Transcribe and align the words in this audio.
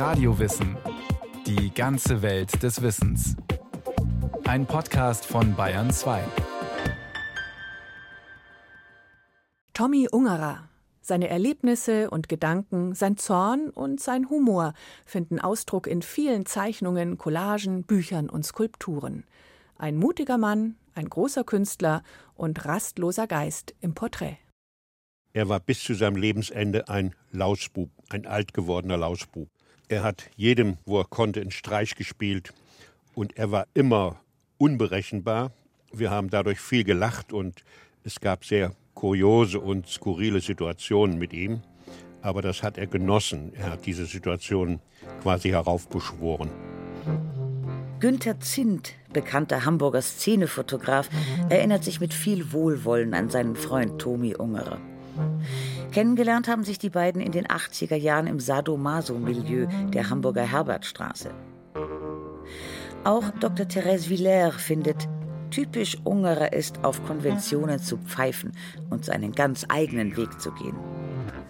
Radiowissen. 0.00 0.78
Die 1.46 1.74
ganze 1.74 2.22
Welt 2.22 2.62
des 2.62 2.80
Wissens. 2.80 3.36
Ein 4.44 4.64
Podcast 4.64 5.26
von 5.26 5.54
Bayern 5.54 5.90
2. 5.90 6.24
Tommy 9.74 10.08
Ungerer. 10.10 10.70
Seine 11.02 11.28
Erlebnisse 11.28 12.08
und 12.08 12.30
Gedanken, 12.30 12.94
sein 12.94 13.18
Zorn 13.18 13.68
und 13.68 14.00
sein 14.00 14.30
Humor 14.30 14.72
finden 15.04 15.38
Ausdruck 15.38 15.86
in 15.86 16.00
vielen 16.00 16.46
Zeichnungen, 16.46 17.18
Collagen, 17.18 17.82
Büchern 17.82 18.30
und 18.30 18.46
Skulpturen. 18.46 19.24
Ein 19.76 19.96
mutiger 19.96 20.38
Mann, 20.38 20.76
ein 20.94 21.10
großer 21.10 21.44
Künstler 21.44 22.02
und 22.36 22.64
rastloser 22.64 23.26
Geist 23.26 23.74
im 23.82 23.92
Porträt. 23.92 24.38
Er 25.34 25.50
war 25.50 25.60
bis 25.60 25.84
zu 25.84 25.92
seinem 25.92 26.16
Lebensende 26.16 26.88
ein 26.88 27.14
Lausbub, 27.32 27.90
ein 28.08 28.24
alt 28.24 28.54
gewordener 28.54 28.96
Lausbub. 28.96 29.50
Er 29.90 30.04
hat 30.04 30.30
jedem, 30.36 30.76
wo 30.86 31.00
er 31.00 31.04
konnte, 31.04 31.40
einen 31.40 31.50
Streich 31.50 31.96
gespielt 31.96 32.54
und 33.16 33.36
er 33.36 33.50
war 33.50 33.66
immer 33.74 34.20
unberechenbar. 34.56 35.50
Wir 35.92 36.12
haben 36.12 36.30
dadurch 36.30 36.60
viel 36.60 36.84
gelacht 36.84 37.32
und 37.32 37.64
es 38.04 38.20
gab 38.20 38.44
sehr 38.44 38.70
kuriose 38.94 39.58
und 39.58 39.88
skurrile 39.88 40.40
Situationen 40.40 41.18
mit 41.18 41.32
ihm. 41.32 41.62
Aber 42.22 42.40
das 42.40 42.62
hat 42.62 42.78
er 42.78 42.86
genossen. 42.86 43.52
Er 43.56 43.72
hat 43.72 43.84
diese 43.84 44.06
Situation 44.06 44.78
quasi 45.22 45.48
heraufbeschworen. 45.48 46.50
Günther 47.98 48.38
Zint, 48.38 48.92
bekannter 49.12 49.64
Hamburger 49.64 50.02
Szenefotograf, 50.02 51.10
erinnert 51.48 51.82
sich 51.82 51.98
mit 51.98 52.14
viel 52.14 52.52
Wohlwollen 52.52 53.12
an 53.12 53.28
seinen 53.28 53.56
Freund 53.56 54.00
Tomi 54.00 54.36
Ungerer. 54.36 54.78
Kennengelernt 55.92 56.48
haben 56.48 56.64
sich 56.64 56.78
die 56.78 56.90
beiden 56.90 57.20
in 57.20 57.32
den 57.32 57.46
80er 57.46 57.96
Jahren 57.96 58.26
im 58.26 58.38
Sadomaso-Milieu 58.38 59.66
der 59.92 60.08
Hamburger 60.08 60.44
Herbertstraße. 60.44 61.30
Auch 63.04 63.30
Dr. 63.40 63.66
Therese 63.66 64.08
Villers 64.08 64.54
findet, 64.56 65.08
typisch 65.50 65.96
Ungerer 66.04 66.52
ist, 66.52 66.84
auf 66.84 67.04
Konventionen 67.06 67.78
zu 67.78 67.96
pfeifen 67.96 68.52
und 68.90 69.04
seinen 69.04 69.32
ganz 69.32 69.66
eigenen 69.68 70.16
Weg 70.16 70.40
zu 70.40 70.52
gehen. 70.52 70.76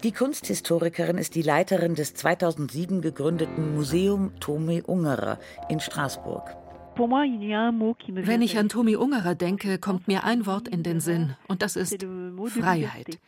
Die 0.03 0.11
Kunsthistorikerin 0.11 1.17
ist 1.17 1.35
die 1.35 1.43
Leiterin 1.43 1.93
des 1.93 2.15
2007 2.15 3.01
gegründeten 3.01 3.75
Museum 3.75 4.31
Tome 4.39 4.81
Ungerer 4.83 5.37
in 5.69 5.79
Straßburg. 5.79 6.60
Wenn 7.09 8.41
ich 8.41 8.57
an 8.57 8.69
Tomi 8.69 8.95
Ungerer 8.95 9.35
denke, 9.35 9.77
kommt 9.77 10.07
mir 10.07 10.23
ein 10.23 10.45
Wort 10.45 10.67
in 10.67 10.83
den 10.83 10.99
Sinn, 10.99 11.35
und 11.47 11.61
das 11.61 11.75
ist 11.75 12.05
Freiheit. 12.47 13.19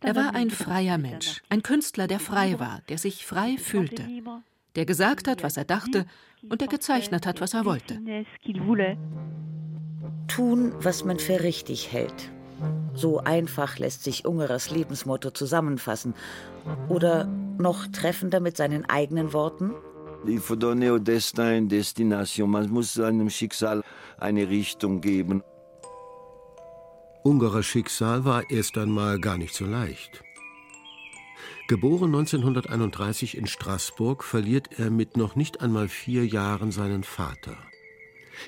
Er 0.00 0.16
war 0.16 0.34
ein 0.34 0.50
freier 0.50 0.98
Mensch, 0.98 1.42
ein 1.48 1.62
Künstler, 1.62 2.06
der 2.06 2.20
frei 2.20 2.58
war, 2.58 2.82
der 2.88 2.98
sich 2.98 3.26
frei 3.26 3.56
fühlte, 3.58 4.04
der 4.76 4.86
gesagt 4.86 5.28
hat, 5.28 5.42
was 5.42 5.56
er 5.56 5.64
dachte, 5.64 6.06
und 6.48 6.60
der 6.60 6.68
gezeichnet 6.68 7.26
hat, 7.26 7.40
was 7.40 7.54
er 7.54 7.64
wollte. 7.64 8.00
Tun, 10.28 10.72
was 10.78 11.04
man 11.04 11.18
für 11.18 11.42
richtig 11.42 11.92
hält. 11.92 12.30
So 12.94 13.18
einfach 13.18 13.78
lässt 13.78 14.04
sich 14.04 14.24
Ungerers 14.24 14.70
Lebensmotto 14.70 15.30
zusammenfassen. 15.30 16.14
Oder 16.88 17.26
noch 17.58 17.86
treffender 17.86 18.40
mit 18.40 18.56
seinen 18.56 18.88
eigenen 18.88 19.32
Worten. 19.32 19.72
Il 20.26 20.40
faut 20.40 20.56
donner 20.56 20.90
au 20.90 20.98
destin 20.98 21.56
une 21.58 21.68
destination. 21.68 22.46
Man 22.46 22.70
muss 22.70 22.94
seinem 22.94 23.28
Schicksal 23.30 23.82
eine 24.18 24.48
Richtung 24.48 25.00
geben. 25.00 25.42
Ungerers 27.24 27.66
Schicksal 27.66 28.24
war 28.24 28.50
erst 28.50 28.78
einmal 28.78 29.18
gar 29.20 29.38
nicht 29.38 29.54
so 29.54 29.64
leicht. 29.64 30.22
Geboren 31.68 32.14
1931 32.14 33.36
in 33.36 33.46
Straßburg, 33.46 34.24
verliert 34.24 34.78
er 34.78 34.90
mit 34.90 35.16
noch 35.16 35.36
nicht 35.36 35.60
einmal 35.60 35.88
vier 35.88 36.26
Jahren 36.26 36.72
seinen 36.72 37.04
Vater. 37.04 37.56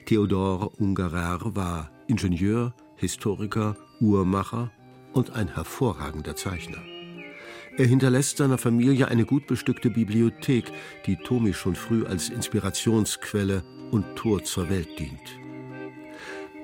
Theodor 0.07 0.73
Ungerer 0.79 1.41
war 1.55 1.91
Ingenieur, 2.09 2.75
Historiker, 2.97 3.77
Uhrmacher 4.01 4.71
und 5.13 5.31
ein 5.31 5.49
hervorragender 5.55 6.37
Zeichner. 6.37 6.83
Er 7.77 7.87
hinterlässt 7.87 8.37
seiner 8.37 8.57
Familie 8.57 9.09
eine 9.09 9.25
gut 9.25 9.49
bestückte 9.49 9.91
Bibliothek, 9.91 10.71
die 11.07 11.17
Tomi 11.17 11.53
schon 11.53 11.75
früh 11.75 12.07
als 12.07 12.29
Inspirationsquelle 12.29 13.65
und 13.91 14.15
Tor 14.15 14.45
zur 14.45 14.71
Welt 14.71 14.97
dient. 14.99 15.41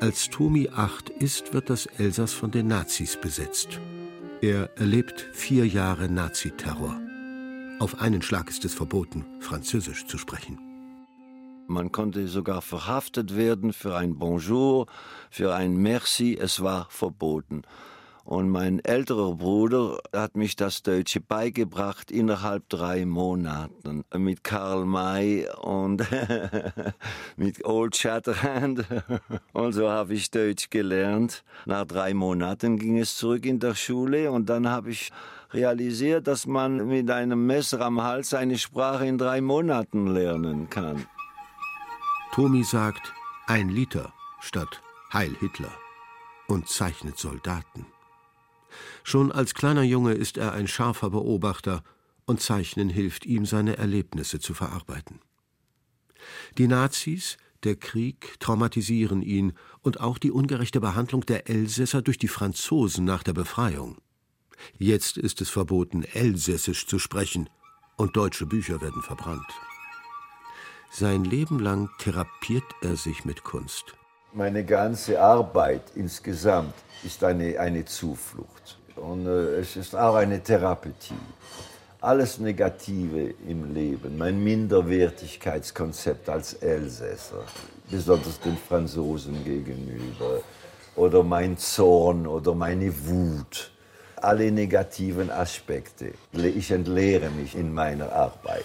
Als 0.00 0.30
Tomi 0.30 0.68
acht 0.72 1.10
ist, 1.10 1.52
wird 1.52 1.68
das 1.68 1.86
Elsass 1.86 2.32
von 2.32 2.52
den 2.52 2.68
Nazis 2.68 3.16
besetzt. 3.20 3.80
Er 4.40 4.70
erlebt 4.78 5.28
vier 5.32 5.66
Jahre 5.66 6.08
Naziterror. 6.08 7.00
Auf 7.80 8.00
einen 8.00 8.22
Schlag 8.22 8.48
ist 8.48 8.64
es 8.64 8.72
verboten, 8.72 9.26
Französisch 9.40 10.06
zu 10.06 10.16
sprechen. 10.16 10.58
Man 11.66 11.90
konnte 11.90 12.28
sogar 12.28 12.62
verhaftet 12.62 13.36
werden 13.36 13.72
für 13.72 13.96
ein 13.96 14.16
Bonjour, 14.16 14.86
für 15.30 15.54
ein 15.54 15.76
Merci. 15.76 16.38
Es 16.40 16.62
war 16.62 16.86
verboten. 16.88 17.62
Und 18.24 18.50
mein 18.50 18.80
älterer 18.80 19.34
Bruder 19.34 19.98
hat 20.14 20.36
mich 20.36 20.56
das 20.56 20.82
Deutsche 20.82 21.20
beigebracht 21.20 22.10
innerhalb 22.10 22.68
drei 22.68 23.06
Monaten 23.06 24.04
mit 24.16 24.44
Karl 24.44 24.84
May 24.84 25.48
und 25.62 26.06
mit 27.36 27.64
Old 27.64 27.96
Shatterhand. 27.96 28.84
Und 29.52 29.72
so 29.72 29.90
habe 29.90 30.14
ich 30.14 30.30
Deutsch 30.30 30.70
gelernt. 30.70 31.44
Nach 31.66 31.84
drei 31.84 32.14
Monaten 32.14 32.78
ging 32.78 32.98
es 32.98 33.16
zurück 33.16 33.44
in 33.46 33.58
der 33.58 33.74
Schule 33.74 34.30
und 34.30 34.48
dann 34.48 34.68
habe 34.68 34.90
ich 34.90 35.10
realisiert, 35.52 36.26
dass 36.26 36.46
man 36.46 36.86
mit 36.86 37.10
einem 37.10 37.46
Messer 37.46 37.80
am 37.80 38.02
Hals 38.02 38.34
eine 38.34 38.58
Sprache 38.58 39.06
in 39.06 39.18
drei 39.18 39.40
Monaten 39.40 40.06
lernen 40.06 40.70
kann. 40.70 41.06
Tomi 42.32 42.62
sagt 42.64 43.12
ein 43.46 43.68
Liter 43.68 44.12
statt 44.40 44.80
Heil 45.12 45.34
Hitler 45.40 45.72
und 46.46 46.68
zeichnet 46.68 47.18
Soldaten. 47.18 47.86
Schon 49.02 49.32
als 49.32 49.54
kleiner 49.54 49.82
Junge 49.82 50.12
ist 50.12 50.36
er 50.36 50.52
ein 50.52 50.68
scharfer 50.68 51.10
Beobachter 51.10 51.82
und 52.26 52.40
Zeichnen 52.40 52.88
hilft 52.88 53.26
ihm, 53.26 53.44
seine 53.46 53.76
Erlebnisse 53.76 54.38
zu 54.38 54.54
verarbeiten. 54.54 55.20
Die 56.58 56.68
Nazis, 56.68 57.38
der 57.64 57.76
Krieg 57.76 58.38
traumatisieren 58.40 59.22
ihn 59.22 59.52
und 59.80 60.00
auch 60.00 60.18
die 60.18 60.30
ungerechte 60.30 60.80
Behandlung 60.80 61.26
der 61.26 61.48
Elsässer 61.48 62.02
durch 62.02 62.18
die 62.18 62.28
Franzosen 62.28 63.04
nach 63.04 63.22
der 63.22 63.32
Befreiung. 63.32 63.98
Jetzt 64.78 65.16
ist 65.16 65.40
es 65.40 65.50
verboten, 65.50 66.04
Elsässisch 66.04 66.86
zu 66.86 66.98
sprechen 66.98 67.48
und 67.96 68.16
deutsche 68.16 68.46
Bücher 68.46 68.80
werden 68.80 69.02
verbrannt. 69.02 69.46
Sein 70.90 71.24
Leben 71.24 71.58
lang 71.58 71.88
therapiert 71.98 72.64
er 72.80 72.96
sich 72.96 73.24
mit 73.24 73.44
Kunst. 73.44 73.94
Meine 74.32 74.64
ganze 74.64 75.20
Arbeit 75.20 75.82
insgesamt 75.96 76.74
ist 77.02 77.24
eine, 77.24 77.58
eine 77.58 77.84
Zuflucht. 77.84 78.78
Und 78.94 79.26
äh, 79.26 79.56
es 79.56 79.74
ist 79.74 79.96
auch 79.96 80.14
eine 80.14 80.40
Therapie. 80.40 80.92
Alles 82.00 82.38
Negative 82.38 83.34
im 83.48 83.74
Leben, 83.74 84.16
mein 84.16 84.42
Minderwertigkeitskonzept 84.42 86.28
als 86.28 86.54
Elsässer, 86.54 87.42
besonders 87.90 88.38
den 88.38 88.56
Franzosen 88.56 89.44
gegenüber, 89.44 90.40
oder 90.94 91.24
mein 91.24 91.58
Zorn 91.58 92.26
oder 92.26 92.54
meine 92.54 92.92
Wut, 93.06 93.72
alle 94.16 94.52
negativen 94.52 95.30
Aspekte. 95.30 96.12
Ich 96.32 96.70
entleere 96.70 97.30
mich 97.30 97.56
in 97.56 97.74
meiner 97.74 98.12
Arbeit. 98.12 98.64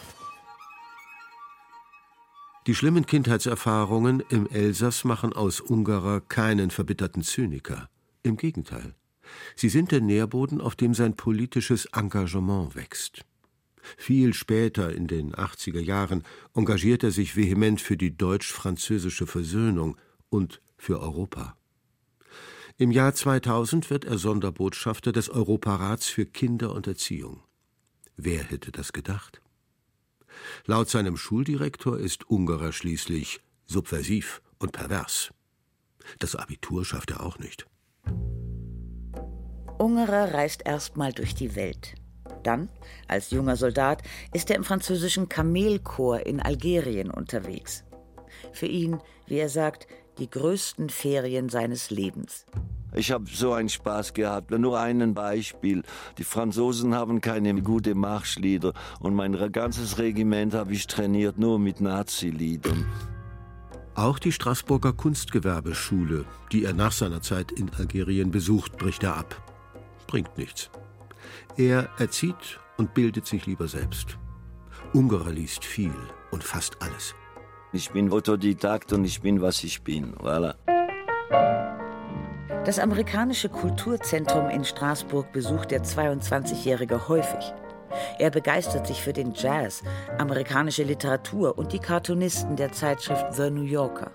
Die 2.67 2.73
schlimmen 2.73 3.05
Kindheitserfahrungen 3.05 4.23
im 4.29 4.47
Elsass 4.47 5.03
machen 5.03 5.33
aus 5.33 5.61
Ungarer 5.61 6.19
keinen 6.19 6.71
verbitterten 6.71 7.21
Zyniker. 7.21 7.89
Im 8.23 8.37
Gegenteil. 8.37 8.95
Sie 9.55 9.69
sind 9.69 9.91
der 9.91 10.01
Nährboden, 10.01 10.61
auf 10.61 10.75
dem 10.75 10.95
sein 10.95 11.15
politisches 11.15 11.85
Engagement 11.93 12.75
wächst. 12.75 13.21
Viel 13.97 14.33
später, 14.33 14.91
in 14.93 15.05
den 15.05 15.33
80er 15.35 15.79
Jahren, 15.79 16.23
engagiert 16.55 17.03
er 17.03 17.11
sich 17.11 17.35
vehement 17.35 17.81
für 17.81 17.97
die 17.97 18.17
deutsch-französische 18.17 19.27
Versöhnung 19.27 19.95
und 20.29 20.59
für 20.75 20.99
Europa. 20.99 21.55
Im 22.77 22.89
Jahr 22.89 23.13
2000 23.13 23.91
wird 23.91 24.05
er 24.05 24.17
Sonderbotschafter 24.17 25.11
des 25.11 25.29
Europarats 25.29 26.07
für 26.07 26.25
Kinder 26.25 26.73
und 26.73 26.87
Erziehung. 26.87 27.43
Wer 28.17 28.43
hätte 28.43 28.71
das 28.71 28.91
gedacht? 28.91 29.39
Laut 30.65 30.89
seinem 30.89 31.17
Schuldirektor 31.17 31.97
ist 31.99 32.29
Ungarer 32.29 32.71
schließlich 32.71 33.41
subversiv 33.65 34.41
und 34.59 34.71
pervers. 34.71 35.31
Das 36.19 36.35
Abitur 36.35 36.85
schafft 36.85 37.11
er 37.11 37.23
auch 37.23 37.39
nicht. 37.39 37.65
Ungerer 39.77 40.33
reist 40.33 40.61
erstmal 40.65 41.11
durch 41.11 41.35
die 41.35 41.55
Welt. 41.55 41.95
Dann, 42.43 42.69
als 43.07 43.31
junger 43.31 43.55
Soldat, 43.55 44.03
ist 44.33 44.49
er 44.49 44.55
im 44.55 44.63
französischen 44.63 45.29
Kamelkorps 45.29 46.23
in 46.25 46.39
Algerien 46.39 47.11
unterwegs. 47.11 47.83
Für 48.53 48.67
ihn, 48.67 48.99
wie 49.27 49.37
er 49.37 49.49
sagt, 49.49 49.87
die 50.17 50.29
größten 50.29 50.89
Ferien 50.89 51.49
seines 51.49 51.89
Lebens. 51.89 52.45
Ich 52.95 53.11
habe 53.11 53.25
so 53.31 53.53
einen 53.53 53.69
Spaß 53.69 54.13
gehabt. 54.13 54.51
Nur 54.51 54.79
ein 54.79 55.13
Beispiel. 55.13 55.83
Die 56.17 56.23
Franzosen 56.23 56.95
haben 56.95 57.19
keine 57.21 57.61
guten 57.61 57.99
Marschlieder 57.99 58.73
und 58.99 59.13
mein 59.15 59.33
ganzes 59.51 59.97
Regiment 59.97 60.53
habe 60.53 60.73
ich 60.73 60.87
trainiert 60.87 61.37
nur 61.37 61.59
mit 61.59 61.81
Nazi-Liedern. 61.81 62.85
Auch 63.95 64.19
die 64.19 64.31
Straßburger 64.31 64.93
Kunstgewerbeschule, 64.93 66.25
die 66.51 66.65
er 66.65 66.73
nach 66.73 66.91
seiner 66.91 67.21
Zeit 67.21 67.51
in 67.51 67.71
Algerien 67.73 68.31
besucht, 68.31 68.77
bricht 68.77 69.03
er 69.03 69.15
ab. 69.15 69.41
Bringt 70.07 70.37
nichts. 70.37 70.69
Er 71.57 71.89
erzieht 71.97 72.59
und 72.77 72.93
bildet 72.93 73.25
sich 73.25 73.45
lieber 73.45 73.67
selbst. 73.67 74.17
Ungarer 74.93 75.31
liest 75.31 75.63
viel 75.63 75.93
und 76.31 76.43
fast 76.43 76.81
alles. 76.81 77.15
Ich 77.71 77.91
bin 77.91 78.11
Autodidakt 78.11 78.93
und 78.93 79.05
ich 79.05 79.21
bin, 79.21 79.41
was 79.41 79.63
ich 79.63 79.81
bin. 79.81 80.13
Voilà. 80.15 80.55
Das 82.47 82.79
amerikanische 82.79 83.49
Kulturzentrum 83.49 84.49
in 84.49 84.63
Straßburg 84.63 85.31
besucht 85.31 85.71
der 85.71 85.83
22-Jährige 85.83 87.07
häufig. 87.07 87.53
Er 88.19 88.29
begeistert 88.29 88.85
sich 88.85 89.01
für 89.01 89.13
den 89.13 89.33
Jazz, 89.33 89.81
amerikanische 90.17 90.83
Literatur 90.83 91.57
und 91.57 91.73
die 91.73 91.79
Cartoonisten 91.79 92.55
der 92.55 92.71
Zeitschrift 92.71 93.33
The 93.33 93.49
New 93.49 93.63
Yorker. 93.63 94.11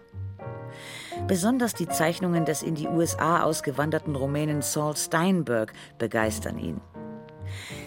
Besonders 1.26 1.74
die 1.74 1.88
Zeichnungen 1.88 2.44
des 2.44 2.62
in 2.62 2.74
die 2.74 2.86
USA 2.86 3.42
ausgewanderten 3.42 4.14
Rumänen 4.14 4.62
Saul 4.62 4.96
Steinberg 4.96 5.72
begeistern 5.98 6.58
ihn. 6.58 6.80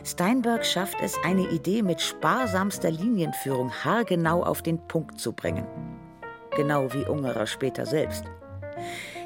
Steinberg 0.03 0.65
schafft 0.65 0.97
es, 1.01 1.17
eine 1.23 1.47
Idee 1.49 1.81
mit 1.81 2.01
sparsamster 2.01 2.91
Linienführung 2.91 3.71
haargenau 3.71 4.43
auf 4.43 4.61
den 4.61 4.77
Punkt 4.87 5.19
zu 5.19 5.31
bringen. 5.31 5.65
Genau 6.55 6.93
wie 6.93 7.05
Ungerer 7.05 7.47
später 7.47 7.85
selbst. 7.85 8.25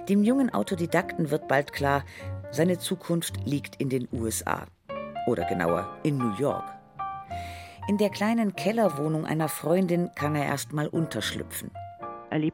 Dem 0.09 0.23
jungen 0.23 0.53
Autodidakten 0.53 1.31
wird 1.31 1.47
bald 1.49 1.73
klar, 1.73 2.05
seine 2.51 2.79
Zukunft 2.79 3.45
liegt 3.45 3.81
in 3.81 3.89
den 3.89 4.07
USA. 4.13 4.65
Oder 5.27 5.43
genauer 5.43 5.97
in 6.03 6.17
New 6.17 6.33
York. 6.37 6.63
In 7.89 7.97
der 7.97 8.09
kleinen 8.09 8.55
Kellerwohnung 8.55 9.25
einer 9.25 9.49
Freundin 9.49 10.09
kann 10.15 10.33
er 10.35 10.45
erst 10.45 10.71
mal 10.71 10.87
unterschlüpfen. 10.87 11.71
Als 12.29 12.51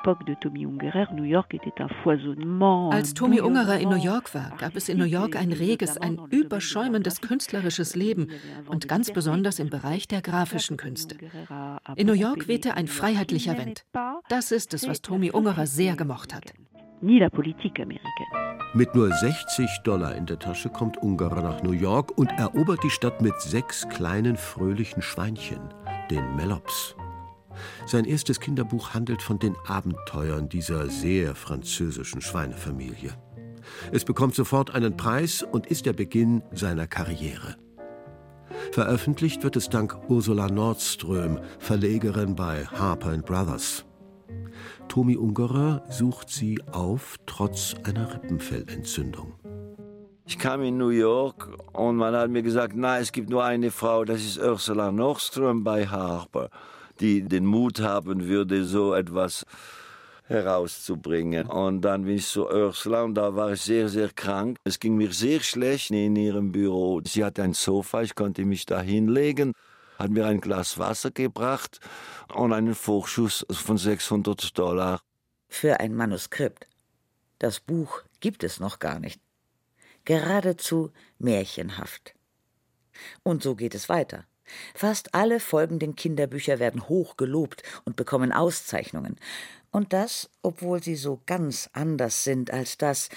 Tommy 3.13 3.41
Ungerer 3.41 3.79
in 3.79 3.89
New 3.89 3.95
York 3.95 4.33
war, 4.33 4.55
gab 4.57 4.75
es 4.75 4.89
in 4.89 4.97
New 4.97 5.05
York 5.05 5.35
ein 5.35 5.51
reges, 5.51 5.97
ein 5.97 6.19
überschäumendes 6.29 7.21
künstlerisches 7.21 7.95
Leben 7.95 8.29
und 8.67 8.87
ganz 8.87 9.11
besonders 9.11 9.59
im 9.59 9.69
Bereich 9.69 10.07
der 10.07 10.23
grafischen 10.23 10.77
Künste. 10.77 11.17
In 11.95 12.07
New 12.07 12.13
York 12.13 12.47
wehte 12.47 12.73
ein 12.75 12.87
freiheitlicher 12.87 13.55
Wind. 13.57 13.85
Das 14.29 14.51
ist 14.51 14.73
es, 14.73 14.87
was 14.87 15.01
Tommy 15.01 15.29
Ungerer 15.31 15.67
sehr 15.67 15.95
gemocht 15.95 16.33
hat 16.33 16.53
ni 17.03 17.19
la 17.19 17.29
politique 17.29 17.79
américaine. 17.79 18.43
Mit 18.73 18.95
nur 18.95 19.11
60 19.11 19.69
Dollar 19.83 20.15
in 20.15 20.25
der 20.25 20.39
Tasche 20.39 20.69
kommt 20.69 20.97
Ungarer 21.03 21.43
nach 21.43 21.61
New 21.61 21.73
York 21.73 22.17
und 22.17 22.31
erobert 22.31 22.83
die 22.83 22.89
Stadt 22.89 23.21
mit 23.21 23.39
sechs 23.39 23.87
kleinen 23.89 24.35
fröhlichen 24.35 25.03
Schweinchen, 25.03 25.59
den 26.09 26.35
Melops. 26.35 26.95
Sein 27.85 28.05
erstes 28.05 28.39
Kinderbuch 28.39 28.95
handelt 28.95 29.21
von 29.21 29.37
den 29.37 29.55
Abenteuern 29.67 30.49
dieser 30.49 30.87
sehr 30.87 31.35
französischen 31.35 32.21
Schweinefamilie. 32.21 33.11
Es 33.91 34.05
bekommt 34.05 34.33
sofort 34.33 34.73
einen 34.73 34.97
Preis 34.97 35.43
und 35.43 35.67
ist 35.67 35.85
der 35.85 35.93
Beginn 35.93 36.41
seiner 36.51 36.87
Karriere. 36.87 37.57
Veröffentlicht 38.71 39.43
wird 39.43 39.55
es 39.55 39.69
dank 39.69 39.95
Ursula 40.09 40.47
Nordström, 40.47 41.39
Verlegerin 41.59 42.35
bei 42.35 42.65
Harper 42.65 43.17
Brothers. 43.19 43.85
Tomi 44.87 45.17
Ungerer 45.17 45.83
sucht 45.89 46.29
sie 46.29 46.61
auf, 46.71 47.17
trotz 47.25 47.75
einer 47.83 48.13
Rippenfellentzündung. 48.13 49.33
Ich 50.25 50.39
kam 50.39 50.61
in 50.63 50.77
New 50.77 50.89
York 50.89 51.49
und 51.73 51.95
man 51.97 52.15
hat 52.15 52.29
mir 52.29 52.43
gesagt, 52.43 52.73
na, 52.75 52.99
es 52.99 53.11
gibt 53.11 53.29
nur 53.29 53.43
eine 53.43 53.71
Frau, 53.71 54.05
das 54.05 54.21
ist 54.21 54.37
Ursula 54.37 54.91
Nordström 54.91 55.63
bei 55.63 55.87
Harper, 55.87 56.49
die 56.99 57.23
den 57.23 57.45
Mut 57.45 57.81
haben 57.81 58.27
würde, 58.27 58.63
so 58.63 58.93
etwas 58.93 59.45
herauszubringen. 60.25 61.47
Und 61.47 61.81
dann 61.81 62.05
bin 62.05 62.15
ich 62.15 62.27
zu 62.27 62.47
Ursula 62.47 63.03
und 63.03 63.15
da 63.15 63.35
war 63.35 63.53
ich 63.53 63.61
sehr, 63.61 63.89
sehr 63.89 64.09
krank. 64.09 64.57
Es 64.63 64.79
ging 64.79 64.95
mir 64.95 65.11
sehr 65.11 65.41
schlecht 65.41 65.91
in 65.91 66.15
ihrem 66.15 66.51
Büro. 66.51 67.01
Sie 67.03 67.23
hatte 67.23 67.43
ein 67.43 67.53
Sofa, 67.53 68.01
ich 68.01 68.15
konnte 68.15 68.45
mich 68.45 68.65
da 68.65 68.81
hinlegen 68.81 69.53
hat 70.03 70.11
mir 70.11 70.25
ein 70.25 70.41
Glas 70.41 70.77
Wasser 70.77 71.11
gebracht 71.11 71.79
und 72.33 72.53
einen 72.53 72.75
Vorschuss 72.75 73.45
von 73.49 73.77
600 73.77 74.57
Dollar. 74.57 75.01
Für 75.47 75.79
ein 75.79 75.95
Manuskript. 75.95 76.67
Das 77.39 77.59
Buch 77.59 78.03
gibt 78.19 78.43
es 78.43 78.59
noch 78.59 78.79
gar 78.79 78.99
nicht. 78.99 79.21
Geradezu 80.05 80.91
märchenhaft. 81.19 82.13
Und 83.23 83.43
so 83.43 83.55
geht 83.55 83.75
es 83.75 83.87
weiter. 83.87 84.25
Fast 84.75 85.15
alle 85.15 85.39
folgenden 85.39 85.95
Kinderbücher 85.95 86.59
werden 86.59 86.89
hoch 86.89 87.15
gelobt 87.15 87.63
und 87.85 87.95
bekommen 87.95 88.33
Auszeichnungen. 88.33 89.15
Und 89.71 89.93
das, 89.93 90.29
obwohl 90.41 90.83
sie 90.83 90.95
so 90.95 91.21
ganz 91.25 91.69
anders 91.71 92.25
sind 92.25 92.51
als 92.51 92.77
das, 92.77 93.09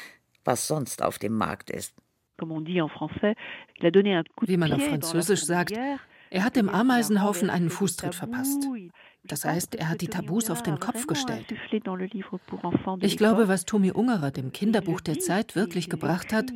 was 0.45 0.69
sonst 0.69 1.03
auf 1.03 1.19
dem 1.19 1.33
Markt 1.33 1.71
ist. 1.71 1.95
Wie 2.39 4.57
man 4.57 4.73
auf 4.73 4.85
Französisch 4.85 5.45
sagt, 5.45 5.73
er 6.31 6.45
hat 6.45 6.57
dem 6.57 6.69
Ameisenhaufen 6.69 7.51
einen 7.51 7.71
Fußtritt 7.71 8.15
verpasst. 8.15 8.69
Das 9.27 9.45
heißt, 9.45 9.75
er 9.75 9.89
hat 9.89 10.01
die 10.01 10.09
Tabus 10.09 10.51
auf 10.51 10.63
den 10.63 10.79
Kopf 10.79 11.07
gestellt. 11.07 11.47
Ich 13.01 13.17
glaube, 13.17 13.49
was 13.49 13.65
Tommy 13.65 13.91
Ungerer 13.91 14.31
dem 14.31 14.53
Kinderbuch 14.53 15.01
der 15.01 15.19
Zeit 15.19 15.57
wirklich 15.57 15.91
gebracht 15.91 16.33
hat, 16.33 16.53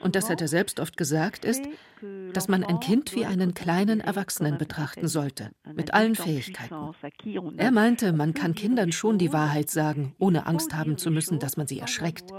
und 0.00 0.16
das 0.16 0.28
hat 0.28 0.40
er 0.40 0.48
selbst 0.48 0.80
oft 0.80 0.96
gesagt, 0.96 1.44
ist, 1.44 1.62
dass 2.32 2.48
man 2.48 2.64
ein 2.64 2.80
Kind 2.80 3.14
wie 3.14 3.24
einen 3.24 3.54
kleinen 3.54 4.00
Erwachsenen 4.00 4.58
betrachten 4.58 5.08
sollte, 5.08 5.50
mit 5.74 5.94
allen 5.94 6.14
Fähigkeiten. 6.14 6.92
Er 7.56 7.70
meinte, 7.70 8.12
man 8.12 8.34
kann 8.34 8.54
Kindern 8.54 8.92
schon 8.92 9.18
die 9.18 9.32
Wahrheit 9.32 9.70
sagen, 9.70 10.14
ohne 10.18 10.46
Angst 10.46 10.74
haben 10.74 10.98
zu 10.98 11.10
müssen, 11.10 11.38
dass 11.38 11.56
man 11.56 11.66
sie 11.66 11.78
erschreckt. 11.78 12.30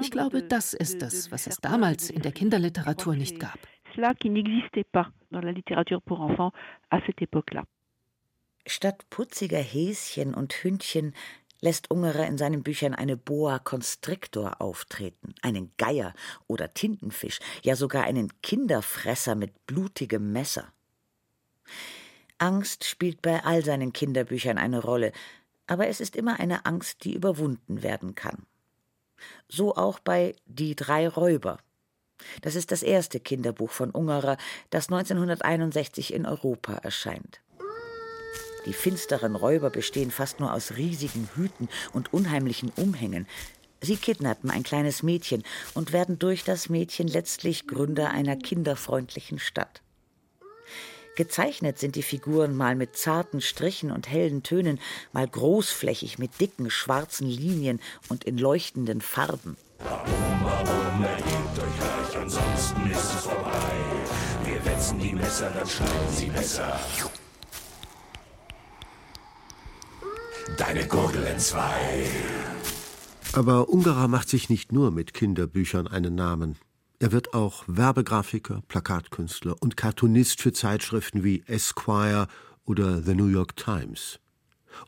Ich 0.00 0.10
glaube, 0.10 0.42
das 0.42 0.74
ist 0.74 1.02
es, 1.02 1.30
was 1.30 1.46
es 1.46 1.56
damals 1.56 2.10
in 2.10 2.22
der 2.22 2.32
Kinderliteratur 2.32 3.14
nicht 3.14 3.38
gab 3.38 3.58
cela 3.94 4.14
qui 4.14 4.30
n'existait 4.30 4.84
pas 4.84 5.10
dans 5.30 5.40
la 5.40 5.52
littérature 5.52 6.02
pour 6.02 6.20
enfants 6.20 6.52
à 6.90 7.00
cette 7.06 7.22
époque-là. 7.22 7.64
Statt 8.66 9.04
putziger 9.10 9.58
Häschen 9.62 10.34
und 10.34 10.52
Hündchen 10.52 11.14
lässt 11.60 11.90
Ungerer 11.90 12.26
in 12.26 12.38
seinen 12.38 12.62
Büchern 12.62 12.94
eine 12.94 13.16
Boa 13.16 13.58
Constrictor 13.58 14.60
auftreten, 14.60 15.34
einen 15.42 15.72
Geier 15.78 16.12
oder 16.46 16.74
Tintenfisch, 16.74 17.38
ja 17.62 17.76
sogar 17.76 18.04
einen 18.04 18.30
Kinderfresser 18.42 19.34
mit 19.34 19.66
blutigem 19.66 20.32
Messer. 20.32 20.72
Angst 22.38 22.84
spielt 22.84 23.22
bei 23.22 23.44
all 23.44 23.64
seinen 23.64 23.92
Kinderbüchern 23.92 24.58
eine 24.58 24.82
Rolle, 24.82 25.12
aber 25.66 25.86
es 25.86 26.00
ist 26.00 26.16
immer 26.16 26.40
eine 26.40 26.66
Angst, 26.66 27.04
die 27.04 27.14
überwunden 27.14 27.82
werden 27.82 28.14
kann. 28.14 28.46
So 29.48 29.76
auch 29.76 30.00
bei 30.00 30.34
Die 30.46 30.74
drei 30.74 31.08
Räuber 31.08 31.58
das 32.42 32.54
ist 32.54 32.72
das 32.72 32.82
erste 32.82 33.20
Kinderbuch 33.20 33.70
von 33.70 33.90
Ungerer, 33.90 34.36
das 34.70 34.88
1961 34.88 36.12
in 36.12 36.26
Europa 36.26 36.74
erscheint. 36.74 37.40
Die 38.66 38.72
finsteren 38.72 39.34
Räuber 39.34 39.70
bestehen 39.70 40.10
fast 40.10 40.38
nur 40.38 40.52
aus 40.52 40.76
riesigen 40.76 41.28
Hüten 41.34 41.68
und 41.92 42.12
unheimlichen 42.12 42.70
Umhängen. 42.76 43.26
Sie 43.80 43.96
kidnappen 43.96 44.50
ein 44.50 44.62
kleines 44.62 45.02
Mädchen 45.02 45.42
und 45.74 45.92
werden 45.92 46.18
durch 46.18 46.44
das 46.44 46.68
Mädchen 46.68 47.08
letztlich 47.08 47.66
Gründer 47.66 48.10
einer 48.10 48.36
kinderfreundlichen 48.36 49.40
Stadt. 49.40 49.82
Gezeichnet 51.16 51.78
sind 51.78 51.96
die 51.96 52.02
Figuren 52.02 52.56
mal 52.56 52.74
mit 52.74 52.96
zarten 52.96 53.42
Strichen 53.42 53.90
und 53.90 54.08
hellen 54.08 54.42
Tönen, 54.42 54.80
mal 55.12 55.28
großflächig 55.28 56.18
mit 56.18 56.40
dicken 56.40 56.70
schwarzen 56.70 57.28
Linien 57.28 57.80
und 58.08 58.24
in 58.24 58.38
leuchtenden 58.38 59.02
Farben. 59.02 59.56
Warum, 59.84 60.44
warum, 60.44 61.04
ergebt 61.04 61.58
euch 61.58 61.80
reich, 61.82 62.22
ansonsten 62.22 62.90
ist 62.90 63.14
es 63.14 63.24
vorbei. 63.24 63.72
Wir 64.44 64.64
wetzen 64.64 64.98
die 64.98 65.12
Messer, 65.12 65.50
dann 65.50 65.68
schneiden 65.68 66.10
sie 66.10 66.26
besser. 66.26 66.78
Deine 70.56 70.86
Gurgel 70.86 71.24
entzwei. 71.24 72.06
Aber 73.32 73.70
Ungarer 73.70 74.08
macht 74.08 74.28
sich 74.28 74.50
nicht 74.50 74.72
nur 74.72 74.90
mit 74.90 75.14
Kinderbüchern 75.14 75.88
einen 75.88 76.14
Namen. 76.14 76.58
Er 76.98 77.10
wird 77.10 77.34
auch 77.34 77.64
Werbegrafiker, 77.66 78.62
Plakatkünstler 78.68 79.56
und 79.60 79.76
Cartoonist 79.76 80.40
für 80.40 80.52
Zeitschriften 80.52 81.24
wie 81.24 81.42
Esquire 81.46 82.28
oder 82.64 83.02
The 83.02 83.14
New 83.14 83.26
York 83.26 83.56
Times. 83.56 84.20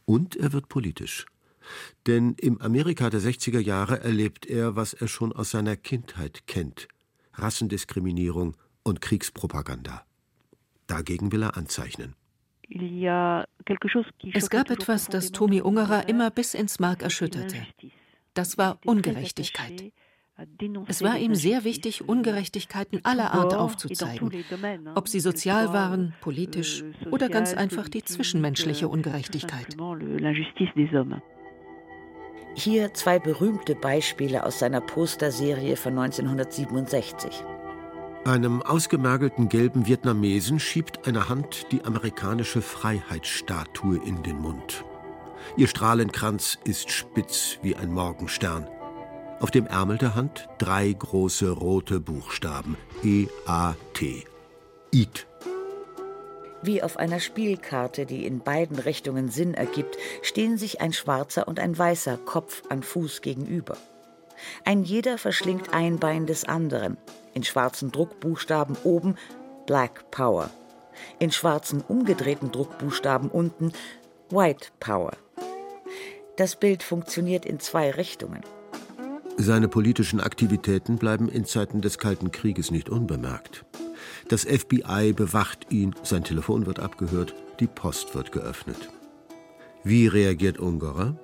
Und 0.04 0.36
er 0.36 0.52
wird 0.52 0.68
politisch. 0.68 1.26
Denn 2.06 2.34
im 2.38 2.60
Amerika 2.60 3.10
der 3.10 3.20
60er 3.20 3.60
Jahre 3.60 4.00
erlebt 4.00 4.46
er, 4.46 4.76
was 4.76 4.92
er 4.92 5.08
schon 5.08 5.32
aus 5.32 5.50
seiner 5.50 5.76
Kindheit 5.76 6.46
kennt: 6.46 6.88
Rassendiskriminierung 7.34 8.56
und 8.82 9.00
Kriegspropaganda. 9.00 10.04
Dagegen 10.86 11.32
will 11.32 11.42
er 11.42 11.56
anzeichnen. 11.56 12.14
Es 14.32 14.50
gab 14.50 14.70
etwas, 14.70 15.08
das 15.08 15.32
Tommy 15.32 15.60
Ungerer 15.60 16.08
immer 16.08 16.30
bis 16.30 16.54
ins 16.54 16.78
Mark 16.80 17.02
erschütterte. 17.02 17.66
Das 18.34 18.58
war 18.58 18.78
Ungerechtigkeit. 18.84 19.92
Es 20.86 21.02
war 21.02 21.16
ihm 21.16 21.34
sehr 21.36 21.62
wichtig, 21.62 22.08
Ungerechtigkeiten 22.08 23.04
aller 23.04 23.32
Art 23.32 23.54
aufzuzeigen, 23.54 24.44
ob 24.96 25.08
sie 25.08 25.20
sozial 25.20 25.72
waren, 25.72 26.14
politisch 26.20 26.82
oder 27.10 27.28
ganz 27.28 27.54
einfach 27.54 27.88
die 27.88 28.02
zwischenmenschliche 28.02 28.88
Ungerechtigkeit. 28.88 29.76
Hier 32.54 32.94
zwei 32.94 33.18
berühmte 33.18 33.74
Beispiele 33.74 34.44
aus 34.46 34.60
seiner 34.60 34.80
Posterserie 34.80 35.76
von 35.76 35.98
1967. 35.98 37.42
Einem 38.24 38.62
ausgemergelten 38.62 39.48
gelben 39.48 39.86
Vietnamesen 39.86 40.58
schiebt 40.58 41.06
eine 41.06 41.28
Hand 41.28 41.66
die 41.72 41.84
amerikanische 41.84 42.62
Freiheitsstatue 42.62 43.98
in 44.06 44.22
den 44.22 44.40
Mund. 44.40 44.84
Ihr 45.56 45.66
Strahlenkranz 45.66 46.58
ist 46.64 46.90
spitz 46.90 47.58
wie 47.62 47.76
ein 47.76 47.92
Morgenstern. 47.92 48.66
Auf 49.40 49.50
dem 49.50 49.66
Ärmel 49.66 49.98
der 49.98 50.14
Hand 50.14 50.48
drei 50.58 50.90
große 50.90 51.50
rote 51.50 52.00
Buchstaben 52.00 52.78
E-A-T. 53.02 54.24
Eat. 54.92 55.26
Wie 56.64 56.82
auf 56.82 56.96
einer 56.96 57.20
Spielkarte, 57.20 58.06
die 58.06 58.24
in 58.24 58.38
beiden 58.38 58.78
Richtungen 58.78 59.28
Sinn 59.28 59.52
ergibt, 59.52 59.98
stehen 60.22 60.56
sich 60.56 60.80
ein 60.80 60.94
schwarzer 60.94 61.46
und 61.46 61.60
ein 61.60 61.76
weißer 61.76 62.16
Kopf 62.16 62.62
an 62.70 62.82
Fuß 62.82 63.20
gegenüber. 63.20 63.76
Ein 64.64 64.82
jeder 64.82 65.18
verschlingt 65.18 65.74
ein 65.74 65.98
Bein 65.98 66.24
des 66.24 66.46
anderen. 66.46 66.96
In 67.34 67.44
schwarzen 67.44 67.92
Druckbuchstaben 67.92 68.76
oben 68.82 69.16
Black 69.66 70.10
Power. 70.10 70.48
In 71.18 71.30
schwarzen 71.30 71.82
umgedrehten 71.86 72.50
Druckbuchstaben 72.50 73.28
unten 73.28 73.72
White 74.30 74.68
Power. 74.80 75.12
Das 76.38 76.56
Bild 76.56 76.82
funktioniert 76.82 77.44
in 77.44 77.60
zwei 77.60 77.90
Richtungen. 77.90 78.40
Seine 79.36 79.68
politischen 79.68 80.18
Aktivitäten 80.18 80.96
bleiben 80.96 81.28
in 81.28 81.44
Zeiten 81.44 81.82
des 81.82 81.98
Kalten 81.98 82.32
Krieges 82.32 82.70
nicht 82.70 82.88
unbemerkt. 82.88 83.66
Das 84.28 84.44
FBI 84.44 85.12
bewacht 85.12 85.70
ihn, 85.70 85.94
sein 86.02 86.24
Telefon 86.24 86.66
wird 86.66 86.80
abgehört, 86.80 87.34
die 87.60 87.66
Post 87.66 88.14
wird 88.14 88.32
geöffnet. 88.32 88.88
Wie 89.82 90.06
reagiert 90.06 90.58
Ungerer? 90.58 91.18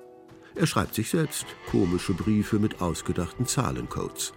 Er 0.55 0.67
schreibt 0.67 0.95
sich 0.95 1.09
selbst 1.09 1.45
komische 1.69 2.13
Briefe 2.13 2.59
mit 2.59 2.81
ausgedachten 2.81 3.45
Zahlencodes. 3.45 4.33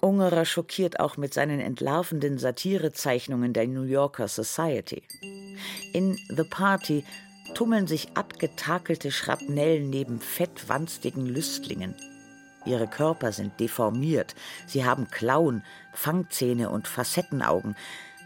Ungerer 0.00 0.44
schockiert 0.44 1.00
auch 1.00 1.16
mit 1.16 1.32
seinen 1.32 1.60
entlarvenden 1.60 2.38
Satirezeichnungen 2.38 3.52
der 3.52 3.66
New 3.66 3.84
Yorker 3.84 4.28
Society. 4.28 5.02
In 5.92 6.18
The 6.28 6.44
Party 6.44 7.04
tummeln 7.54 7.86
sich 7.86 8.08
abgetakelte 8.14 9.10
Schrapnellen 9.10 9.90
neben 9.90 10.20
fettwanstigen 10.20 11.26
Lüstlingen. 11.26 11.94
Ihre 12.66 12.86
Körper 12.86 13.32
sind 13.32 13.60
deformiert, 13.60 14.34
sie 14.66 14.84
haben 14.84 15.10
Klauen, 15.10 15.62
Fangzähne 15.92 16.70
und 16.70 16.88
Facettenaugen. 16.88 17.76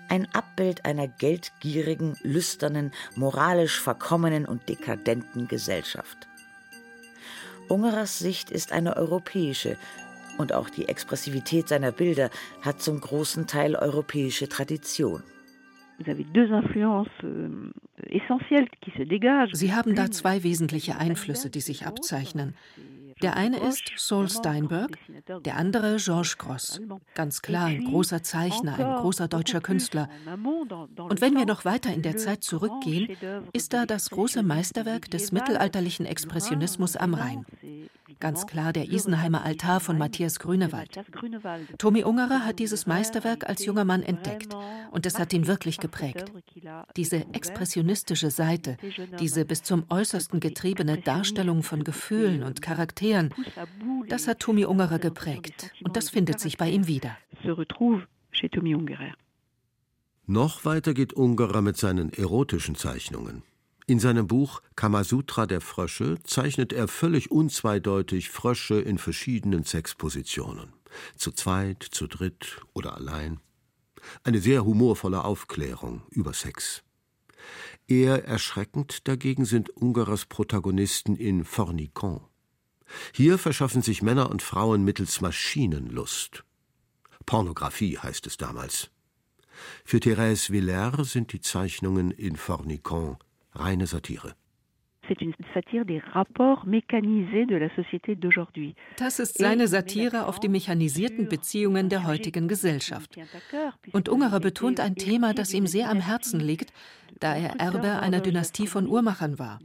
Ein 0.08 0.26
Abbild 0.32 0.84
einer 0.84 1.06
geldgierigen, 1.06 2.16
lüsternen, 2.22 2.92
moralisch 3.14 3.80
verkommenen 3.80 4.46
und 4.46 4.68
dekadenten 4.68 5.48
Gesellschaft. 5.48 6.28
Ungerers 7.68 8.18
Sicht 8.18 8.50
ist 8.50 8.72
eine 8.72 8.96
europäische, 8.96 9.76
und 10.38 10.54
auch 10.54 10.70
die 10.70 10.88
Expressivität 10.88 11.68
seiner 11.68 11.92
Bilder 11.92 12.30
hat 12.62 12.80
zum 12.80 13.00
großen 13.00 13.46
Teil 13.46 13.74
europäische 13.74 14.48
Tradition. 14.48 15.22
Euh, 16.00 16.24
sie 19.52 19.74
haben 19.74 19.94
da 19.96 20.10
zwei 20.10 20.42
wesentliche 20.44 20.96
Einflüsse, 20.96 21.50
die 21.50 21.60
sich 21.60 21.86
abzeichnen. 21.86 22.54
Der 23.22 23.36
eine 23.36 23.58
ist 23.58 23.92
Saul 23.96 24.28
Steinberg, 24.28 24.98
der 25.44 25.56
andere 25.56 25.96
Georges 25.96 26.38
Gross. 26.38 26.80
Ganz 27.14 27.42
klar, 27.42 27.66
ein 27.66 27.84
großer 27.84 28.22
Zeichner, 28.22 28.78
ein 28.78 29.00
großer 29.02 29.28
deutscher 29.28 29.60
Künstler. 29.60 30.08
Und 30.96 31.20
wenn 31.20 31.34
wir 31.34 31.46
noch 31.46 31.64
weiter 31.64 31.92
in 31.92 32.02
der 32.02 32.16
Zeit 32.16 32.44
zurückgehen, 32.44 33.16
ist 33.52 33.72
da 33.72 33.86
das 33.86 34.10
große 34.10 34.42
Meisterwerk 34.42 35.10
des 35.10 35.32
mittelalterlichen 35.32 36.06
Expressionismus 36.06 36.96
am 36.96 37.14
Rhein. 37.14 37.46
Ganz 38.20 38.46
klar 38.46 38.72
der 38.72 38.90
Isenheimer 38.90 39.44
Altar 39.44 39.80
von 39.80 39.96
Matthias 39.96 40.38
Grünewald. 40.38 41.00
Tommy 41.78 42.02
Ungerer 42.02 42.44
hat 42.44 42.58
dieses 42.58 42.86
Meisterwerk 42.86 43.48
als 43.48 43.64
junger 43.64 43.84
Mann 43.84 44.02
entdeckt 44.02 44.54
und 44.90 45.06
es 45.06 45.18
hat 45.18 45.32
ihn 45.32 45.46
wirklich 45.46 45.78
geprägt. 45.78 46.32
Diese 46.96 47.26
expressionistische 47.32 48.30
Seite, 48.30 48.76
diese 49.20 49.44
bis 49.44 49.62
zum 49.62 49.84
Äußersten 49.88 50.40
getriebene 50.40 50.98
Darstellung 50.98 51.62
von 51.62 51.84
Gefühlen 51.84 52.42
und 52.42 52.60
Charakteren, 52.62 53.32
das 54.08 54.26
hat 54.26 54.40
Tommy 54.40 54.64
Ungerer 54.64 54.98
geprägt 54.98 55.72
und 55.84 55.96
das 55.96 56.10
findet 56.10 56.40
sich 56.40 56.56
bei 56.56 56.68
ihm 56.68 56.86
wieder. 56.86 57.16
Noch 60.26 60.64
weiter 60.64 60.92
geht 60.92 61.12
Ungerer 61.14 61.62
mit 61.62 61.76
seinen 61.76 62.12
erotischen 62.12 62.74
Zeichnungen. 62.74 63.42
In 63.88 64.00
seinem 64.00 64.26
Buch 64.26 64.60
Kamasutra 64.76 65.46
der 65.46 65.62
Frösche 65.62 66.18
zeichnet 66.22 66.74
er 66.74 66.88
völlig 66.88 67.30
unzweideutig 67.30 68.28
Frösche 68.28 68.78
in 68.78 68.98
verschiedenen 68.98 69.64
Sexpositionen. 69.64 70.74
Zu 71.16 71.32
zweit, 71.32 71.82
zu 71.90 72.06
dritt 72.06 72.60
oder 72.74 72.96
allein. 72.96 73.40
Eine 74.24 74.42
sehr 74.42 74.66
humorvolle 74.66 75.24
Aufklärung 75.24 76.02
über 76.10 76.34
Sex. 76.34 76.82
Eher 77.86 78.26
erschreckend 78.26 79.08
dagegen 79.08 79.46
sind 79.46 79.70
Ungarers 79.74 80.26
Protagonisten 80.26 81.16
in 81.16 81.46
Fornicon. 81.46 82.20
Hier 83.14 83.38
verschaffen 83.38 83.80
sich 83.80 84.02
Männer 84.02 84.28
und 84.28 84.42
Frauen 84.42 84.84
mittels 84.84 85.22
Maschinenlust. 85.22 86.44
Pornografie 87.24 87.96
heißt 87.96 88.26
es 88.26 88.36
damals. 88.36 88.90
Für 89.86 89.96
Thérèse 89.96 90.50
Villers 90.50 91.10
sind 91.10 91.32
die 91.32 91.40
Zeichnungen 91.40 92.10
in 92.10 92.36
Fornicon 92.36 93.16
reine 93.58 93.86
Satire. 93.86 94.34
Das 98.96 99.18
ist 99.18 99.38
seine 99.38 99.68
Satire 99.68 100.26
auf 100.26 100.40
die 100.40 100.48
mechanisierten 100.48 101.28
Beziehungen 101.28 101.88
der 101.88 102.06
heutigen 102.06 102.48
Gesellschaft. 102.48 103.18
Und 103.92 104.08
Ungerer 104.08 104.40
betont 104.40 104.80
ein 104.80 104.96
Thema, 104.96 105.34
das 105.34 105.52
ihm 105.54 105.66
sehr 105.66 105.90
am 105.90 106.00
Herzen 106.00 106.40
liegt, 106.40 106.72
da 107.20 107.34
er 107.34 107.58
Erbe 107.58 108.00
einer 108.00 108.20
Dynastie 108.20 108.66
von 108.66 108.86
Uhrmachern 108.86 109.38
war. 109.38 109.58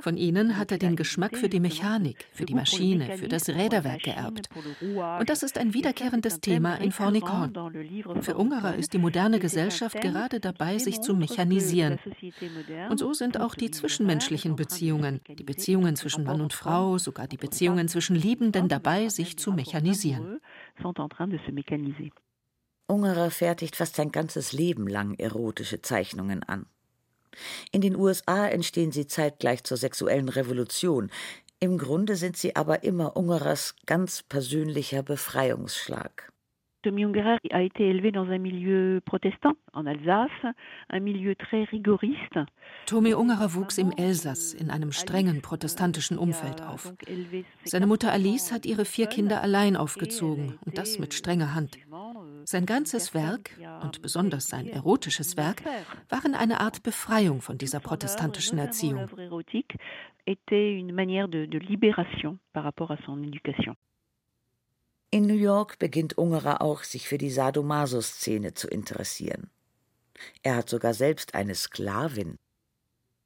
Von 0.00 0.16
ihnen 0.16 0.56
hat 0.56 0.72
er 0.72 0.78
den 0.78 0.96
Geschmack 0.96 1.36
für 1.36 1.48
die 1.48 1.60
Mechanik, 1.60 2.26
für 2.32 2.44
die 2.44 2.54
Maschine, 2.54 3.16
für 3.16 3.28
das 3.28 3.48
Räderwerk 3.48 4.02
geerbt. 4.02 4.48
Und 5.18 5.30
das 5.30 5.42
ist 5.42 5.58
ein 5.58 5.74
wiederkehrendes 5.74 6.40
Thema 6.40 6.76
in 6.76 6.92
Fornicon. 6.92 7.52
Für 8.20 8.36
Ungerer 8.36 8.74
ist 8.74 8.92
die 8.92 8.98
moderne 8.98 9.38
Gesellschaft 9.38 10.00
gerade 10.00 10.40
dabei, 10.40 10.78
sich 10.78 11.00
zu 11.00 11.14
mechanisieren. 11.14 11.98
Und 12.90 12.98
so 12.98 13.12
sind 13.12 13.40
auch 13.40 13.54
die 13.54 13.70
zwischenmenschlichen 13.70 14.56
Beziehungen, 14.56 14.63
die 14.66 15.44
Beziehungen 15.44 15.96
zwischen 15.96 16.24
Mann 16.24 16.40
und 16.40 16.52
Frau, 16.52 16.98
sogar 16.98 17.26
die 17.26 17.36
Beziehungen 17.36 17.88
zwischen 17.88 18.16
Liebenden 18.16 18.68
dabei, 18.68 19.08
sich 19.08 19.38
zu 19.38 19.52
mechanisieren. 19.52 20.40
Ungerer 22.86 23.30
fertigt 23.30 23.76
fast 23.76 23.96
sein 23.96 24.12
ganzes 24.12 24.52
Leben 24.52 24.86
lang 24.86 25.14
erotische 25.14 25.80
Zeichnungen 25.80 26.42
an. 26.42 26.66
In 27.72 27.80
den 27.80 27.96
USA 27.96 28.46
entstehen 28.46 28.92
sie 28.92 29.06
zeitgleich 29.06 29.64
zur 29.64 29.76
sexuellen 29.76 30.28
Revolution. 30.28 31.10
Im 31.60 31.78
Grunde 31.78 32.16
sind 32.16 32.36
sie 32.36 32.56
aber 32.56 32.84
immer 32.84 33.16
Ungerers 33.16 33.74
ganz 33.86 34.22
persönlicher 34.22 35.02
Befreiungsschlag. 35.02 36.33
Tommy 36.84 37.06
Ungerer 37.06 37.38
a 37.50 37.62
été 37.62 37.88
élevé 37.88 38.12
dans 38.12 38.28
un 38.28 38.36
milieu 38.36 39.00
protestant 39.06 39.54
en 39.72 39.86
Alsace, 39.86 40.54
un 40.90 41.00
milieu 41.00 41.34
très 41.34 41.64
rigoriste. 41.64 42.38
Tommy 42.84 43.14
Ungerer 43.14 43.54
wuchs 43.54 43.78
im 43.78 43.90
Elsass 43.96 44.52
in 44.52 44.68
einem 44.68 44.92
strengen 44.92 45.40
protestantischen 45.40 46.18
Umfeld 46.18 46.60
auf. 46.60 46.92
Seine 47.64 47.86
Mutter 47.86 48.12
Alice 48.12 48.52
hat 48.52 48.66
ihre 48.66 48.84
vier 48.84 49.06
Kinder 49.06 49.40
allein 49.40 49.78
aufgezogen 49.78 50.58
und 50.66 50.76
das 50.76 50.98
mit 50.98 51.14
strenger 51.14 51.54
Hand. 51.54 51.78
Sein 52.44 52.66
ganzes 52.66 53.14
Werk 53.14 53.58
und 53.82 54.02
besonders 54.02 54.48
sein 54.48 54.66
erotisches 54.66 55.38
Werk 55.38 55.62
waren 56.10 56.34
eine 56.34 56.60
Art 56.60 56.82
Befreiung 56.82 57.40
von 57.40 57.56
dieser 57.56 57.80
protestantischen 57.80 58.58
Erziehung. 58.58 59.08
In 65.14 65.28
New 65.28 65.34
York 65.34 65.78
beginnt 65.78 66.18
Ungerer 66.18 66.60
auch, 66.60 66.82
sich 66.82 67.06
für 67.06 67.18
die 67.18 67.30
Sadomaso-Szene 67.30 68.54
zu 68.54 68.66
interessieren. 68.66 69.48
Er 70.42 70.56
hat 70.56 70.68
sogar 70.68 70.92
selbst 70.92 71.36
eine 71.36 71.54
Sklavin. 71.54 72.34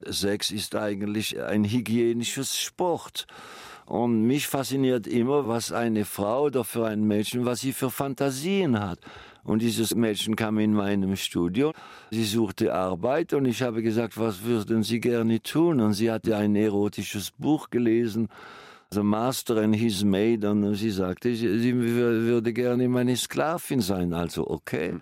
Sex 0.04 0.50
ist 0.50 0.75
eigentlich 0.75 1.40
ein 1.40 1.64
hygienisches 1.64 2.59
Sport. 2.59 3.26
Und 3.87 4.26
mich 4.26 4.49
fasziniert 4.49 5.07
immer, 5.07 5.49
was 5.49 5.73
eine 5.73 6.04
Frau 6.04 6.42
oder 6.42 6.62
für 6.62 6.87
ein 6.87 7.04
Mädchen, 7.04 7.47
was 7.47 7.61
sie 7.61 7.73
für 7.73 7.90
Fantasien 7.90 8.78
hat. 8.78 8.99
Und 9.42 9.62
dieses 9.62 9.95
Mädchen 9.95 10.37
kam 10.37 10.59
in 10.59 10.75
meinem 10.75 11.16
Studio. 11.16 11.73
Sie 12.11 12.25
suchte 12.25 12.75
Arbeit 12.75 13.33
und 13.33 13.47
ich 13.47 13.62
habe 13.62 13.83
gesagt, 13.83 14.18
was 14.18 14.42
würden 14.42 14.83
Sie 14.83 15.00
gerne 15.00 15.40
tun? 15.40 15.80
Und 15.80 15.95
sie 15.95 16.11
hatte 16.11 16.37
ein 16.37 16.54
erotisches 16.54 17.30
Buch 17.30 17.71
gelesen 17.71 18.28
The 18.90 19.02
Master 19.02 19.59
and 19.59 19.76
His 19.76 20.04
Maid. 20.04 20.45
Und 20.45 20.75
sie 20.75 20.90
sagte, 20.90 21.35
sie 21.35 21.75
würde 21.75 22.52
gerne 22.52 22.88
meine 22.88 23.16
Sklavin 23.16 23.80
sein. 23.80 24.12
Also 24.12 24.49
okay. 24.49 24.99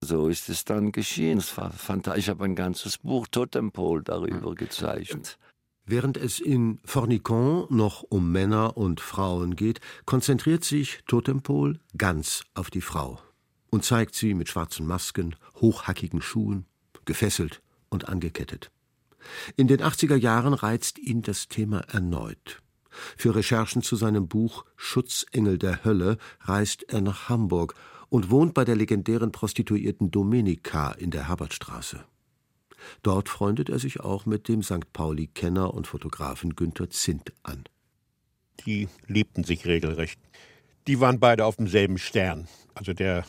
So 0.00 0.28
ist 0.28 0.48
es 0.48 0.64
dann 0.64 0.92
geschehen. 0.92 1.38
Es 1.38 1.56
war 1.56 1.70
fantastisch. 1.70 2.24
Ich 2.24 2.28
habe 2.28 2.44
ein 2.44 2.54
ganzes 2.54 2.98
Buch 2.98 3.26
Totempol 3.30 4.02
darüber 4.02 4.54
gezeichnet. 4.54 5.38
Während 5.84 6.16
es 6.16 6.40
in 6.40 6.80
Fornicon 6.84 7.66
noch 7.70 8.02
um 8.02 8.32
Männer 8.32 8.76
und 8.76 9.00
Frauen 9.00 9.54
geht, 9.54 9.80
konzentriert 10.04 10.64
sich 10.64 11.00
Totempol 11.06 11.78
ganz 11.96 12.42
auf 12.54 12.70
die 12.70 12.80
Frau 12.80 13.20
und 13.70 13.84
zeigt 13.84 14.16
sie 14.16 14.34
mit 14.34 14.48
schwarzen 14.48 14.86
Masken, 14.86 15.36
hochhackigen 15.60 16.20
Schuhen, 16.20 16.66
gefesselt 17.04 17.62
und 17.88 18.08
angekettet. 18.08 18.72
In 19.56 19.68
den 19.68 19.80
80er 19.80 20.16
Jahren 20.16 20.54
reizt 20.54 20.98
ihn 20.98 21.22
das 21.22 21.46
Thema 21.46 21.80
erneut. 21.80 22.62
Für 23.16 23.34
Recherchen 23.34 23.82
zu 23.82 23.96
seinem 23.96 24.28
Buch 24.28 24.64
Schutzengel 24.76 25.58
der 25.58 25.84
Hölle 25.84 26.18
reist 26.40 26.84
er 26.88 27.00
nach 27.00 27.28
Hamburg 27.28 27.74
und 28.08 28.30
wohnt 28.30 28.54
bei 28.54 28.64
der 28.64 28.76
legendären 28.76 29.32
Prostituierten 29.32 30.10
Domenica 30.10 30.92
in 30.92 31.10
der 31.10 31.28
Herbertstraße. 31.28 32.04
Dort 33.02 33.28
freundet 33.28 33.68
er 33.68 33.78
sich 33.78 34.00
auch 34.00 34.26
mit 34.26 34.48
dem 34.48 34.62
St. 34.62 34.92
Pauli-Kenner 34.92 35.74
und 35.74 35.86
Fotografen 35.86 36.54
Günther 36.54 36.90
Zint 36.90 37.32
an. 37.42 37.64
Die 38.64 38.88
liebten 39.06 39.44
sich 39.44 39.66
regelrecht. 39.66 40.20
Die 40.86 41.00
waren 41.00 41.18
beide 41.18 41.44
auf 41.44 41.56
demselben 41.56 41.98
Stern. 41.98 42.48
Also 42.74 42.92
der 42.92 43.24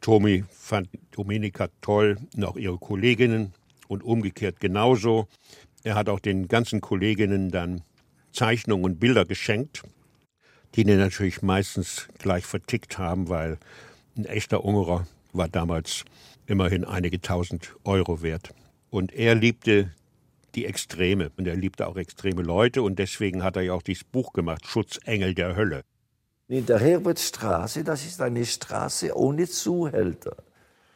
Tommy 0.00 0.44
fand 0.50 0.88
Domenica 1.10 1.68
toll 1.80 2.18
und 2.36 2.44
auch 2.44 2.56
ihre 2.56 2.78
Kolleginnen 2.78 3.52
und 3.88 4.02
umgekehrt 4.02 4.60
genauso. 4.60 5.26
Er 5.82 5.96
hat 5.96 6.08
auch 6.08 6.20
den 6.20 6.48
ganzen 6.48 6.80
Kolleginnen 6.80 7.50
dann 7.50 7.82
Zeichnungen 8.32 8.84
und 8.84 9.00
Bilder 9.00 9.24
geschenkt, 9.24 9.82
die 10.74 10.84
die 10.84 10.94
natürlich 10.94 11.42
meistens 11.42 12.08
gleich 12.18 12.44
vertickt 12.44 12.98
haben, 12.98 13.28
weil 13.28 13.58
ein 14.16 14.24
echter 14.24 14.64
Ungerer 14.64 15.06
war 15.32 15.48
damals 15.48 16.04
immerhin 16.46 16.84
einige 16.84 17.20
tausend 17.20 17.74
Euro 17.84 18.22
wert. 18.22 18.50
Und 18.90 19.12
er 19.12 19.34
liebte 19.34 19.90
die 20.54 20.66
Extreme 20.66 21.30
und 21.36 21.46
er 21.46 21.56
liebte 21.56 21.86
auch 21.86 21.96
extreme 21.96 22.42
Leute 22.42 22.82
und 22.82 22.98
deswegen 22.98 23.42
hat 23.42 23.56
er 23.56 23.62
ja 23.62 23.72
auch 23.72 23.82
dieses 23.82 24.04
Buch 24.04 24.32
gemacht, 24.32 24.66
Schutzengel 24.66 25.34
der 25.34 25.56
Hölle. 25.56 25.82
In 26.48 26.66
der 26.66 26.78
Herbertstraße, 26.78 27.84
das 27.84 28.04
ist 28.04 28.20
eine 28.20 28.44
Straße 28.44 29.16
ohne 29.16 29.48
Zuhälter. 29.48 30.36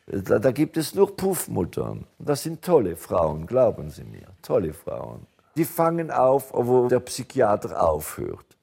Da, 0.07 0.39
da 0.39 0.51
gibt 0.53 0.77
es 0.77 0.95
nur 0.95 1.17
Puffmuttern. 1.17 2.07
Das 2.19 2.43
sind 2.43 2.63
tolle 2.63 2.97
Frauen, 2.97 3.47
glauben 3.47 3.91
Sie 3.91 4.05
mir, 4.05 4.27
tolle 4.43 4.73
Frauen. 4.73 5.27
Die 5.57 5.65
fangen 5.65 6.11
auf, 6.11 6.53
wo 6.53 6.87
der 6.87 7.01
Psychiater 7.01 7.83
aufhört. 7.83 8.59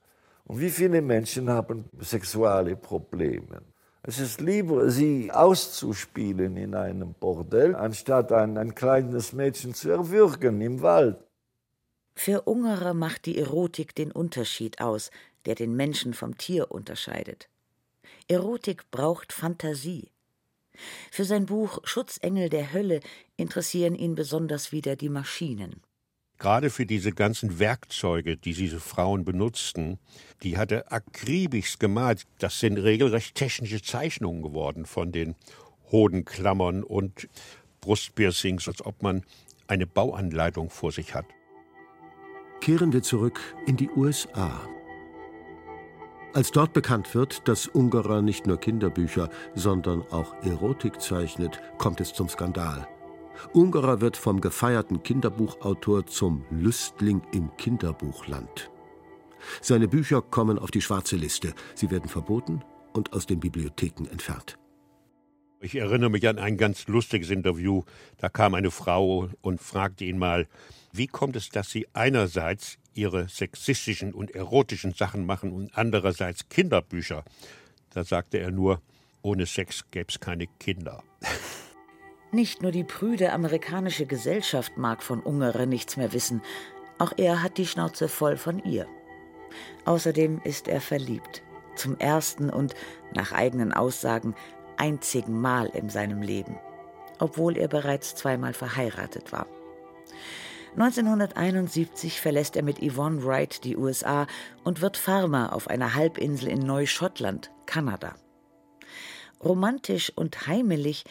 Und 0.46 0.60
wie 0.60 0.70
viele 0.70 1.02
Menschen 1.02 1.50
haben 1.50 1.86
sexuelle 2.00 2.76
Probleme? 2.76 3.64
Es 4.04 4.20
ist 4.20 4.42
lieber, 4.42 4.92
sie 4.92 5.32
auszuspielen 5.32 6.56
in 6.56 6.76
einem 6.76 7.14
Bordell, 7.14 7.76
anstatt 7.76 8.32
ein, 8.32 8.58
ein 8.58 8.76
kleines 8.76 9.34
Mädchen 9.34 9.74
zu 9.74 9.90
erwürgen 9.90 10.62
im 10.62 10.82
Wald. 10.82 11.18
Für 12.14 12.42
Ungerer 12.42 12.94
macht 12.94 13.26
die 13.26 13.40
Erotik 13.40 13.96
den 13.96 14.12
Unterschied 14.12 14.80
aus, 14.80 15.10
der 15.46 15.56
den 15.56 15.76
Menschen 15.76 16.14
vom 16.14 16.38
Tier 16.38 16.70
unterscheidet. 16.70 17.50
Erotik 18.28 18.92
braucht 18.92 19.34
Fantasie. 19.34 20.12
Für 21.12 21.24
sein 21.24 21.48
Buch 21.48 21.80
Schutzengel 21.86 22.50
der 22.50 22.72
Hölle 22.72 23.00
interessieren 23.36 23.96
ihn 23.96 24.14
besonders 24.14 24.72
wieder 24.72 24.96
die 24.96 25.10
Maschinen 25.10 25.82
gerade 26.40 26.70
für 26.70 26.86
diese 26.86 27.12
ganzen 27.12 27.60
Werkzeuge, 27.60 28.38
die 28.38 28.54
diese 28.54 28.80
Frauen 28.80 29.24
benutzten, 29.24 30.00
die 30.44 30.58
hat 30.58 30.72
er 30.72 30.92
akribisch 30.92 31.80
gemalt. 31.80 32.26
Das 32.40 32.60
sind 32.60 32.78
regelrecht 32.78 33.36
technische 33.36 33.82
Zeichnungen 33.82 34.42
geworden 34.42 34.86
von 34.86 35.12
den 35.12 35.36
Hodenklammern 35.92 36.84
und 36.84 37.30
Brustpiercings, 37.82 38.68
als 38.68 38.86
ob 38.86 39.02
man 39.04 39.24
eine 39.68 39.88
Bauanleitung 39.88 40.70
vor 40.70 40.92
sich 40.92 41.14
hat. 41.14 41.26
Kehren 42.62 42.94
wir 42.94 43.04
zurück 43.04 43.40
in 43.66 43.78
die 43.78 43.90
USA. 43.90 44.62
Als 46.34 46.50
dort 46.52 46.74
bekannt 46.74 47.14
wird, 47.14 47.48
dass 47.48 47.68
Ungarer 47.68 48.22
nicht 48.22 48.48
nur 48.48 48.60
Kinderbücher, 48.60 49.30
sondern 49.54 50.02
auch 50.12 50.34
Erotik 50.44 51.00
zeichnet, 51.00 51.62
kommt 51.78 52.02
es 52.02 52.14
zum 52.14 52.28
Skandal. 52.28 52.88
Ungerer 53.54 54.02
wird 54.02 54.18
vom 54.18 54.42
gefeierten 54.42 55.04
Kinderbuchautor 55.04 56.06
zum 56.06 56.46
Lüstling 56.50 57.22
im 57.32 57.56
Kinderbuchland. 57.58 58.72
Seine 59.62 59.88
Bücher 59.88 60.22
kommen 60.22 60.58
auf 60.58 60.72
die 60.72 60.82
schwarze 60.82 61.16
Liste. 61.16 61.54
Sie 61.76 61.92
werden 61.92 62.10
verboten 62.10 62.64
und 62.94 63.14
aus 63.14 63.26
den 63.26 63.40
Bibliotheken 63.40 64.06
entfernt. 64.10 64.58
Ich 65.60 65.76
erinnere 65.76 66.10
mich 66.10 66.28
an 66.28 66.40
ein 66.40 66.58
ganz 66.58 66.88
lustiges 66.88 67.30
Interview. 67.30 67.84
Da 68.18 68.28
kam 68.28 68.54
eine 68.54 68.70
Frau 68.70 69.30
und 69.42 69.62
fragte 69.62 70.04
ihn 70.04 70.18
mal, 70.18 70.48
wie 70.92 71.08
kommt 71.08 71.36
es, 71.38 71.50
dass 71.50 71.70
Sie 71.70 71.88
einerseits 71.94 72.78
Ihre 72.94 73.30
sexistischen 73.30 74.14
und 74.14 74.36
erotischen 74.36 74.94
Sachen 74.94 75.26
machen 75.26 75.52
und 75.52 75.76
andererseits 75.78 76.50
Kinderbücher? 76.50 77.24
Da 77.92 78.04
sagte 78.04 78.40
er 78.40 78.52
nur, 78.52 78.82
ohne 79.22 79.46
Sex 79.46 79.90
gäbe 79.90 80.10
es 80.10 80.20
keine 80.20 80.48
Kinder. 80.60 81.02
Nicht 82.34 82.64
nur 82.64 82.72
die 82.72 82.84
prüde 82.84 83.32
amerikanische 83.32 84.08
Gesellschaft 84.08 84.76
mag 84.76 85.04
von 85.04 85.20
Ungere 85.20 85.68
nichts 85.68 85.98
mehr 85.98 86.14
wissen, 86.14 86.42
auch 86.98 87.14
er 87.16 87.44
hat 87.44 87.60
die 87.60 87.68
Schnauze 87.68 88.08
voll 88.08 88.38
von 88.38 88.58
ihr. 88.66 88.88
Außerdem 89.86 90.42
ist 90.44 90.68
er 90.68 90.82
verliebt. 90.82 91.44
Zum 91.76 91.96
ersten 92.00 92.50
und, 92.50 92.74
nach 93.14 93.34
eigenen 93.34 93.72
Aussagen, 93.72 94.34
einzigen 94.78 95.40
Mal 95.40 95.68
in 95.68 95.90
seinem 95.90 96.24
Leben, 96.24 96.58
obwohl 97.20 97.56
er 97.56 97.68
bereits 97.68 98.16
zweimal 98.16 98.54
verheiratet 98.54 99.32
war. 99.32 99.46
1971 100.72 102.20
verlässt 102.20 102.56
er 102.56 102.64
mit 102.64 102.80
Yvonne 102.80 103.24
Wright 103.24 103.64
die 103.64 103.78
USA 103.78 104.26
und 104.64 104.82
wird 104.82 104.98
Farmer 104.98 105.54
auf 105.54 105.68
einer 105.68 105.94
Halbinsel 105.94 106.48
in 106.50 106.62
Neuschottland, 106.62 107.52
Kanada. 107.68 108.16
Romantisch 109.44 110.12
und 110.16 110.48
heimelig 110.48 111.04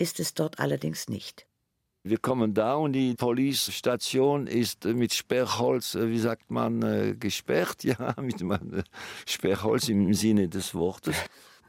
ist 0.00 0.20
es 0.20 0.34
dort 0.34 0.58
allerdings 0.58 1.08
nicht. 1.08 1.46
Wir 2.02 2.16
kommen 2.16 2.54
da 2.54 2.74
und 2.74 2.94
die 2.94 3.14
Polizeistation 3.14 4.46
ist 4.46 4.86
mit 4.86 5.12
Sperrholz, 5.12 5.94
äh, 5.94 6.08
wie 6.08 6.18
sagt 6.18 6.50
man, 6.50 6.80
äh, 6.82 7.14
gesperrt, 7.14 7.84
ja, 7.84 8.14
mit 8.20 8.42
Sperrholz 9.26 9.88
im 9.88 10.14
Sinne 10.14 10.48
des 10.48 10.74
Wortes 10.74 11.16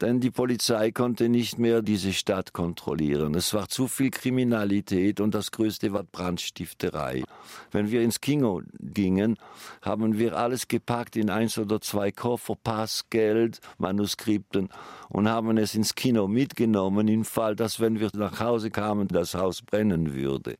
denn 0.00 0.20
die 0.20 0.30
Polizei 0.30 0.90
konnte 0.90 1.28
nicht 1.28 1.58
mehr 1.58 1.82
diese 1.82 2.12
Stadt 2.12 2.52
kontrollieren. 2.52 3.34
Es 3.34 3.54
war 3.54 3.68
zu 3.68 3.88
viel 3.88 4.10
Kriminalität 4.10 5.20
und 5.20 5.34
das 5.34 5.50
Größte 5.50 5.92
war 5.92 6.02
Brandstifterei. 6.02 7.22
Wenn 7.70 7.90
wir 7.90 8.02
ins 8.02 8.20
Kino 8.20 8.62
gingen, 8.80 9.36
haben 9.80 10.18
wir 10.18 10.36
alles 10.36 10.68
gepackt 10.68 11.16
in 11.16 11.30
eins 11.30 11.58
oder 11.58 11.80
zwei 11.80 12.10
Koffer, 12.10 12.56
Pass, 12.62 13.04
Geld, 13.10 13.60
Manuskripten 13.78 14.68
und 15.08 15.28
haben 15.28 15.56
es 15.58 15.74
ins 15.74 15.94
Kino 15.94 16.26
mitgenommen, 16.26 17.08
im 17.08 17.24
Fall, 17.24 17.54
dass 17.54 17.80
wenn 17.80 18.00
wir 18.00 18.10
nach 18.14 18.40
Hause 18.40 18.70
kamen, 18.70 19.08
das 19.08 19.34
Haus 19.34 19.62
brennen 19.62 20.14
würde. 20.14 20.56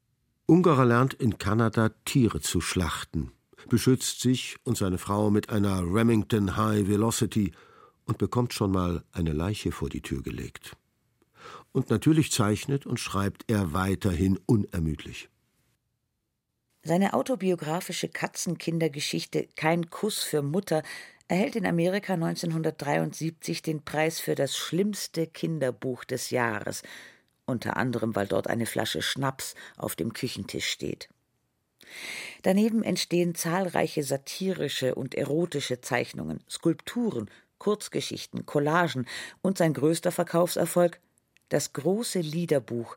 Ungarer 0.46 0.84
lernt 0.84 1.14
in 1.14 1.38
Kanada 1.38 1.90
Tiere 2.04 2.40
zu 2.40 2.60
schlachten, 2.60 3.32
beschützt 3.68 4.20
sich 4.20 4.56
und 4.64 4.76
seine 4.76 4.98
Frau 4.98 5.30
mit 5.30 5.50
einer 5.50 5.82
Remington 5.82 6.56
High 6.56 6.88
Velocity 6.88 7.52
und 8.04 8.18
bekommt 8.18 8.52
schon 8.52 8.72
mal 8.72 9.04
eine 9.12 9.32
Leiche 9.32 9.72
vor 9.72 9.88
die 9.88 10.02
Tür 10.02 10.22
gelegt. 10.22 10.76
Und 11.72 11.90
natürlich 11.90 12.30
zeichnet 12.32 12.86
und 12.86 13.00
schreibt 13.00 13.44
er 13.50 13.72
weiterhin 13.72 14.38
unermüdlich. 14.46 15.28
Seine 16.84 17.14
autobiografische 17.14 18.08
Katzenkindergeschichte 18.08 19.48
Kein 19.54 19.88
Kuss 19.88 20.22
für 20.22 20.42
Mutter 20.42 20.82
erhält 21.28 21.56
in 21.56 21.64
Amerika 21.64 22.14
1973 22.14 23.62
den 23.62 23.84
Preis 23.84 24.18
für 24.18 24.34
das 24.34 24.56
schlimmste 24.56 25.26
Kinderbuch 25.26 26.04
des 26.04 26.30
Jahres, 26.30 26.82
unter 27.46 27.76
anderem 27.76 28.16
weil 28.16 28.26
dort 28.26 28.48
eine 28.48 28.66
Flasche 28.66 29.00
Schnaps 29.00 29.54
auf 29.76 29.94
dem 29.94 30.12
Küchentisch 30.12 30.66
steht. 30.66 31.08
Daneben 32.42 32.82
entstehen 32.82 33.34
zahlreiche 33.34 34.02
satirische 34.02 34.94
und 34.94 35.14
erotische 35.14 35.80
Zeichnungen, 35.80 36.42
Skulpturen 36.48 37.30
Kurzgeschichten, 37.62 38.44
Collagen 38.44 39.06
und 39.40 39.56
sein 39.56 39.72
größter 39.72 40.10
Verkaufserfolg 40.10 40.98
das 41.48 41.72
große 41.72 42.18
Liederbuch, 42.18 42.96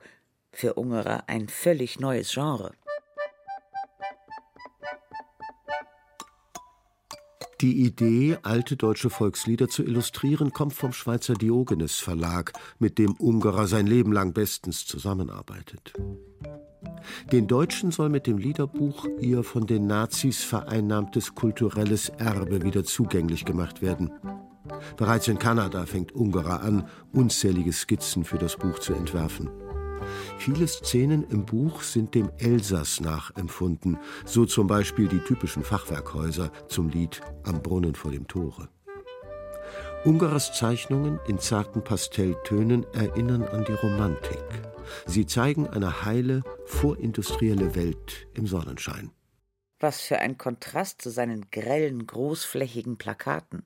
für 0.52 0.74
Ungerer 0.74 1.26
ein 1.28 1.50
völlig 1.50 2.00
neues 2.00 2.32
Genre. 2.32 2.72
Die 7.62 7.86
Idee, 7.86 8.40
alte 8.42 8.76
deutsche 8.76 9.12
Volkslieder 9.12 9.68
zu 9.68 9.84
illustrieren, 9.84 10.52
kommt 10.52 10.74
vom 10.74 10.94
Schweizer 10.94 11.36
Diogenes 11.36 12.00
Verlag, 12.00 12.54
mit 12.80 12.98
dem 12.98 13.14
Ungerer 13.14 13.68
sein 13.68 13.86
Leben 13.86 14.14
lang 14.14 14.34
bestens 14.34 14.88
zusammenarbeitet. 14.88 15.94
Den 17.32 17.48
Deutschen 17.48 17.92
soll 17.92 18.10
mit 18.10 18.26
dem 18.26 18.40
Liederbuch 18.40 19.06
ihr 19.20 19.44
von 19.44 19.68
den 19.68 19.86
Nazis 19.86 20.44
vereinnahmtes 20.44 21.36
kulturelles 21.36 22.10
Erbe 22.10 22.64
wieder 22.64 22.84
zugänglich 22.84 23.46
gemacht 23.46 23.84
werden. 23.84 24.12
Bereits 24.98 25.28
in 25.28 25.40
Kanada 25.40 25.86
fängt 25.86 26.14
Ungarer 26.14 26.62
an, 26.62 26.88
unzählige 27.12 27.74
Skizzen 27.74 28.24
für 28.24 28.38
das 28.38 28.56
Buch 28.56 28.80
zu 28.80 28.94
entwerfen. 28.94 29.50
Viele 30.38 30.68
Szenen 30.68 31.24
im 31.30 31.46
Buch 31.46 31.82
sind 31.82 32.14
dem 32.14 32.30
Elsass 32.38 33.00
nachempfunden, 33.00 33.98
so 34.26 34.46
zum 34.46 34.68
Beispiel 34.68 35.08
die 35.08 35.20
typischen 35.20 35.64
Fachwerkhäuser 35.64 36.52
zum 36.68 36.90
Lied 36.90 37.22
Am 37.44 37.62
Brunnen 37.62 37.96
vor 37.96 38.12
dem 38.12 38.28
Tore. 38.28 38.70
Ungarers 40.04 40.54
Zeichnungen 40.54 41.20
in 41.28 41.40
zarten 41.40 41.84
Pastelltönen 41.84 42.86
erinnern 42.94 43.44
an 43.44 43.66
die 43.66 43.74
Romantik. 43.74 44.44
Sie 45.08 45.26
zeigen 45.26 45.68
eine 45.68 46.06
heile, 46.06 46.44
vorindustrielle 46.66 47.74
Welt 47.76 48.28
im 48.36 48.46
Sonnenschein. 48.46 49.10
Was 49.80 50.02
für 50.02 50.20
ein 50.20 50.38
Kontrast 50.38 51.02
zu 51.02 51.10
seinen 51.10 51.50
grellen, 51.50 52.06
großflächigen 52.06 52.98
Plakaten. 52.98 53.64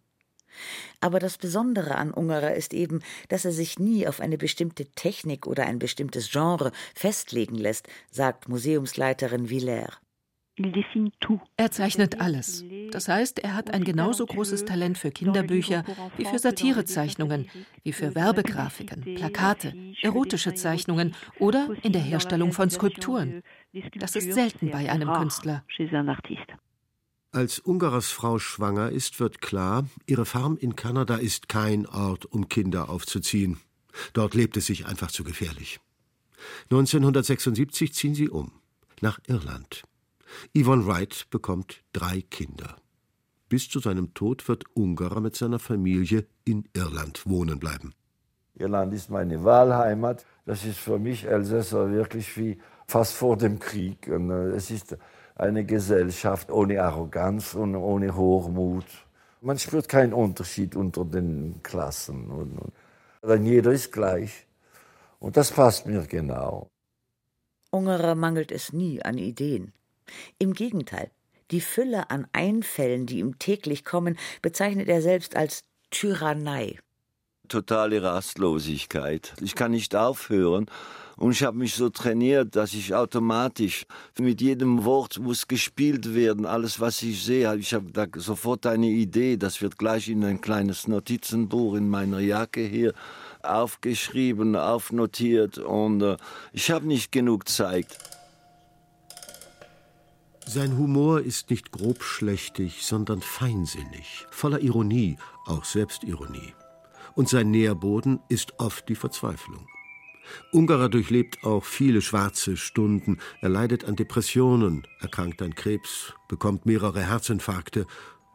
Aber 1.02 1.20
das 1.20 1.38
Besondere 1.38 1.96
an 1.96 2.12
Ungerer 2.12 2.54
ist 2.56 2.74
eben, 2.74 3.02
dass 3.28 3.46
er 3.46 3.52
sich 3.52 3.80
nie 3.80 4.08
auf 4.08 4.20
eine 4.20 4.38
bestimmte 4.38 4.86
Technik 4.86 5.48
oder 5.48 5.66
ein 5.66 5.80
bestimmtes 5.80 6.32
Genre 6.32 6.72
festlegen 6.96 7.56
lässt, 7.56 7.88
sagt 8.12 8.50
Museumsleiterin 8.50 9.48
Villers. 9.50 10.00
Er 11.56 11.72
zeichnet 11.72 12.20
alles. 12.20 12.66
Das 12.92 13.08
heißt, 13.08 13.40
er 13.40 13.56
hat 13.56 13.74
ein 13.74 13.86
genauso 13.86 14.26
großes 14.26 14.66
Talent 14.66 14.98
für 14.98 15.10
Kinderbücher 15.10 15.86
wie 16.18 16.26
für 16.26 16.38
Satirezeichnungen, 16.38 17.50
wie 17.84 17.94
für 17.94 18.14
Werbegrafiken, 18.14 19.16
Plakate, 19.16 19.74
erotische 20.02 20.54
Zeichnungen 20.54 21.16
oder 21.40 21.70
in 21.82 21.94
der 21.94 22.02
Herstellung 22.02 22.52
von 22.52 22.70
Skulpturen. 22.70 23.42
Das 23.96 24.18
ist 24.18 24.34
selten 24.34 24.70
bei 24.70 24.92
einem 24.92 25.14
Künstler. 25.14 25.64
Als 27.32 27.60
Ungarers 27.60 28.10
Frau 28.10 28.40
schwanger 28.40 28.90
ist, 28.90 29.20
wird 29.20 29.40
klar, 29.40 29.86
ihre 30.08 30.26
Farm 30.26 30.58
in 30.58 30.76
Kanada 30.76 31.16
ist 31.16 31.48
kein 31.48 31.86
Ort, 31.86 32.26
um 32.26 32.50
Kinder 32.50 32.90
aufzuziehen. 32.90 33.60
Dort 34.14 34.34
lebt 34.34 34.58
es 34.58 34.66
sich 34.66 34.88
einfach 34.88 35.12
zu 35.12 35.24
gefährlich. 35.24 35.80
1976 36.72 37.94
ziehen 37.94 38.16
sie 38.16 38.30
um 38.30 38.52
nach 39.02 39.20
Irland. 39.28 39.84
Yvonne 40.58 40.88
Wright 40.88 41.28
bekommt 41.30 41.84
drei 41.94 42.22
Kinder. 42.22 42.78
Bis 43.48 43.70
zu 43.70 43.80
seinem 43.80 44.16
Tod 44.16 44.48
wird 44.48 44.64
Ungarer 44.74 45.22
mit 45.22 45.36
seiner 45.36 45.60
Familie 45.60 46.26
in 46.46 46.68
Irland 46.74 47.28
wohnen 47.28 47.60
bleiben. 47.60 47.94
Irland 48.56 48.92
ist 48.94 49.12
meine 49.12 49.44
Wahlheimat. 49.44 50.26
Das 50.46 50.66
ist 50.66 50.80
für 50.80 50.98
mich 50.98 51.26
Elsässer 51.26 51.92
wirklich 51.92 52.36
wie 52.38 52.58
fast 52.88 53.14
vor 53.14 53.38
dem 53.38 53.60
Krieg. 53.60 54.08
Und 54.08 54.32
äh, 54.32 54.50
es 54.50 54.72
ist 54.72 54.98
eine 55.40 55.64
Gesellschaft 55.64 56.52
ohne 56.52 56.84
Arroganz 56.84 57.56
und 57.56 57.76
ohne 57.76 58.16
Hochmut. 58.16 58.86
Man 59.42 59.58
spürt 59.58 59.88
keinen 59.88 60.14
Unterschied 60.14 60.76
unter 60.76 61.06
den 61.06 61.62
Klassen. 61.64 62.30
Und, 62.30 62.60
denn 63.24 63.46
jeder 63.46 63.72
ist 63.72 63.92
gleich. 63.92 64.46
Und 65.20 65.38
das 65.38 65.52
passt 65.52 65.86
mir 65.86 66.06
genau. 66.08 66.68
Ungerer 67.72 68.16
mangelt 68.16 68.52
es 68.52 68.74
nie 68.74 69.02
an 69.02 69.18
Ideen. 69.18 69.72
Im 70.40 70.54
Gegenteil, 70.54 71.10
die 71.52 71.62
Fülle 71.62 72.10
an 72.10 72.28
Einfällen, 72.34 73.06
die 73.06 73.20
ihm 73.20 73.40
täglich 73.40 73.86
kommen, 73.86 74.18
bezeichnet 74.42 74.90
er 74.90 75.02
selbst 75.02 75.36
als 75.36 75.64
Tyrannei. 75.90 76.80
Totale 77.50 78.02
Rastlosigkeit. 78.02 79.34
Ich 79.42 79.56
kann 79.56 79.72
nicht 79.72 79.96
aufhören. 79.96 80.68
Und 81.20 81.32
ich 81.32 81.44
habe 81.44 81.58
mich 81.58 81.74
so 81.74 81.90
trainiert, 81.90 82.56
dass 82.56 82.74
ich 82.74 82.96
automatisch 82.96 83.86
mit 84.18 84.40
jedem 84.40 84.86
Wort 84.86 85.20
muss 85.20 85.50
gespielt 85.50 86.16
werden. 86.16 86.46
Alles, 86.46 86.80
was 86.80 87.04
ich 87.04 87.22
sehe, 87.22 87.54
ich 87.58 87.74
habe 87.74 87.92
da 87.92 88.06
sofort 88.16 88.66
eine 88.66 88.88
Idee. 88.88 89.36
Das 89.36 89.62
wird 89.62 89.78
gleich 89.78 90.08
in 90.08 90.24
ein 90.24 90.40
kleines 90.40 90.88
Notizenbuch 90.88 91.76
in 91.76 91.90
meiner 91.90 92.20
Jacke 92.20 92.62
hier 92.62 92.94
aufgeschrieben, 93.44 94.56
aufnotiert. 94.56 95.58
Und 95.58 96.02
äh, 96.04 96.16
ich 96.54 96.72
habe 96.72 96.88
nicht 96.88 97.12
genug 97.12 97.50
Zeit. 97.50 97.98
Sein 100.46 100.78
Humor 100.78 101.20
ist 101.20 101.50
nicht 101.50 101.72
grobschlächtig, 101.72 102.86
sondern 102.86 103.22
feinsinnig, 103.22 104.26
voller 104.32 104.62
Ironie, 104.62 105.18
auch 105.46 105.66
Selbstironie. 105.66 106.54
Und 107.20 107.28
sein 107.28 107.52
Nährboden 107.52 108.22
ist 108.30 108.62
oft 108.62 108.88
die 108.88 108.96
Verzweiflung. 108.96 109.68
Ungarer 110.54 110.88
durchlebt 110.88 111.44
auch 111.44 111.66
viele 111.66 112.02
schwarze 112.02 112.56
Stunden. 112.56 113.18
Er 113.42 113.50
leidet 113.50 113.84
an 113.84 113.98
Depressionen, 113.98 114.88
erkrankt 115.02 115.42
an 115.42 115.54
Krebs, 115.54 116.14
bekommt 116.30 116.66
mehrere 116.66 117.02
Herzinfarkte 117.02 117.86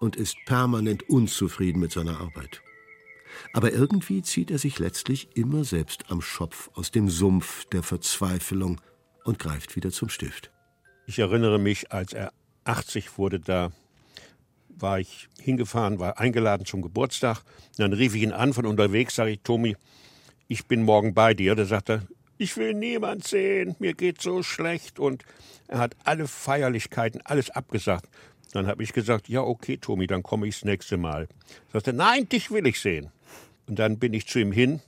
und 0.00 0.16
ist 0.16 0.36
permanent 0.44 1.08
unzufrieden 1.08 1.80
mit 1.80 1.92
seiner 1.92 2.20
Arbeit. 2.20 2.60
Aber 3.54 3.72
irgendwie 3.72 4.20
zieht 4.20 4.50
er 4.50 4.58
sich 4.58 4.78
letztlich 4.78 5.34
immer 5.34 5.64
selbst 5.64 6.10
am 6.10 6.20
Schopf 6.20 6.68
aus 6.74 6.90
dem 6.90 7.08
Sumpf 7.08 7.64
der 7.64 7.82
Verzweiflung 7.82 8.82
und 9.24 9.38
greift 9.38 9.76
wieder 9.76 9.92
zum 9.92 10.10
Stift. 10.10 10.50
Ich 11.06 11.18
erinnere 11.20 11.58
mich, 11.58 11.90
als 11.90 12.12
er 12.12 12.34
80 12.64 13.16
wurde, 13.16 13.40
da 13.40 13.72
war 14.78 15.00
ich 15.00 15.28
hingefahren, 15.40 15.98
war 15.98 16.18
eingeladen 16.18 16.66
zum 16.66 16.82
Geburtstag. 16.82 17.42
Dann 17.76 17.92
rief 17.92 18.14
ich 18.14 18.22
ihn 18.22 18.32
an 18.32 18.52
von 18.52 18.66
unterwegs, 18.66 19.14
sage 19.14 19.32
ich, 19.32 19.40
Tomi, 19.42 19.76
ich 20.48 20.66
bin 20.66 20.82
morgen 20.82 21.14
bei 21.14 21.34
dir. 21.34 21.54
Da 21.54 21.64
sagt 21.64 21.90
er, 21.90 22.02
ich 22.38 22.56
will 22.56 22.74
niemand 22.74 23.26
sehen, 23.26 23.76
mir 23.78 23.94
geht 23.94 24.20
so 24.20 24.42
schlecht. 24.42 24.98
Und 24.98 25.24
er 25.68 25.78
hat 25.78 25.96
alle 26.04 26.26
Feierlichkeiten, 26.26 27.20
alles 27.24 27.50
abgesagt. 27.50 28.08
Dann 28.52 28.66
habe 28.66 28.82
ich 28.82 28.92
gesagt, 28.92 29.28
ja, 29.28 29.40
okay, 29.40 29.78
Tomi, 29.78 30.06
dann 30.06 30.22
komme 30.22 30.46
ich 30.46 30.56
das 30.56 30.64
nächste 30.64 30.96
Mal. 30.96 31.28
Sagt 31.72 31.88
er, 31.88 31.92
nein, 31.92 32.28
dich 32.28 32.50
will 32.50 32.66
ich 32.66 32.80
sehen. 32.80 33.10
Und 33.66 33.78
dann 33.78 33.98
bin 33.98 34.12
ich 34.12 34.26
zu 34.26 34.38
ihm 34.38 34.52
hin, 34.52 34.80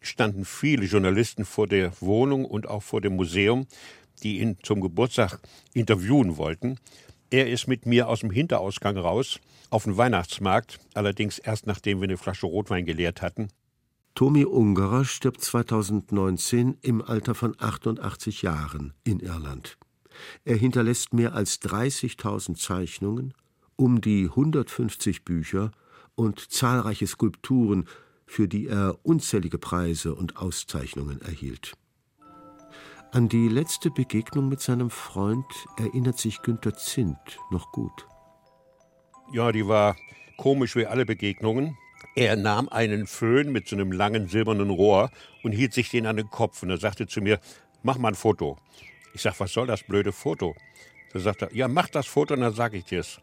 standen 0.00 0.44
viele 0.44 0.86
Journalisten 0.86 1.44
vor 1.44 1.68
der 1.68 1.92
Wohnung 2.00 2.44
und 2.44 2.66
auch 2.66 2.82
vor 2.82 3.00
dem 3.00 3.16
Museum, 3.16 3.66
die 4.22 4.40
ihn 4.40 4.56
zum 4.62 4.80
Geburtstag 4.80 5.38
interviewen 5.74 6.36
wollten. 6.36 6.78
Er 7.32 7.48
ist 7.48 7.66
mit 7.66 7.86
mir 7.86 8.10
aus 8.10 8.20
dem 8.20 8.30
Hinterausgang 8.30 8.98
raus 8.98 9.40
auf 9.70 9.84
den 9.84 9.96
Weihnachtsmarkt, 9.96 10.78
allerdings 10.92 11.38
erst 11.38 11.66
nachdem 11.66 12.02
wir 12.02 12.04
eine 12.04 12.18
Flasche 12.18 12.44
Rotwein 12.44 12.84
geleert 12.84 13.22
hatten. 13.22 13.48
Tomi 14.14 14.44
Ungerer 14.44 15.06
stirbt 15.06 15.40
2019 15.40 16.76
im 16.82 17.00
Alter 17.00 17.34
von 17.34 17.56
88 17.58 18.42
Jahren 18.42 18.92
in 19.02 19.18
Irland. 19.20 19.78
Er 20.44 20.56
hinterlässt 20.56 21.14
mehr 21.14 21.32
als 21.32 21.62
30.000 21.62 22.58
Zeichnungen, 22.58 23.32
um 23.76 24.02
die 24.02 24.24
150 24.24 25.24
Bücher 25.24 25.70
und 26.14 26.52
zahlreiche 26.52 27.06
Skulpturen, 27.06 27.86
für 28.26 28.46
die 28.46 28.66
er 28.66 28.98
unzählige 29.04 29.56
Preise 29.56 30.14
und 30.14 30.36
Auszeichnungen 30.36 31.22
erhielt. 31.22 31.72
An 33.14 33.28
die 33.28 33.48
letzte 33.48 33.90
Begegnung 33.90 34.48
mit 34.48 34.62
seinem 34.62 34.88
Freund 34.88 35.44
erinnert 35.76 36.16
sich 36.16 36.40
Günter 36.40 36.74
Zint 36.74 37.18
noch 37.50 37.70
gut. 37.70 38.06
Ja, 39.34 39.52
die 39.52 39.68
war 39.68 39.96
komisch 40.38 40.76
wie 40.76 40.86
alle 40.86 41.04
Begegnungen. 41.04 41.76
Er 42.16 42.36
nahm 42.36 42.70
einen 42.70 43.06
Föhn 43.06 43.52
mit 43.52 43.68
so 43.68 43.76
einem 43.76 43.92
langen 43.92 44.28
silbernen 44.28 44.70
Rohr 44.70 45.10
und 45.42 45.52
hielt 45.52 45.74
sich 45.74 45.90
den 45.90 46.06
an 46.06 46.16
den 46.16 46.30
Kopf. 46.30 46.62
Und 46.62 46.70
er 46.70 46.78
sagte 46.78 47.06
zu 47.06 47.20
mir, 47.20 47.38
mach 47.82 47.98
mal 47.98 48.08
ein 48.08 48.14
Foto. 48.14 48.56
Ich 49.12 49.20
sag, 49.20 49.38
was 49.40 49.52
soll 49.52 49.66
das 49.66 49.82
blöde 49.82 50.12
Foto? 50.12 50.54
Da 51.12 51.20
sagt 51.20 51.42
er, 51.42 51.54
ja, 51.54 51.68
mach 51.68 51.90
das 51.90 52.06
Foto 52.06 52.32
und 52.32 52.40
dann 52.40 52.54
sag 52.54 52.72
ich 52.72 52.86
dir's. 52.86 53.20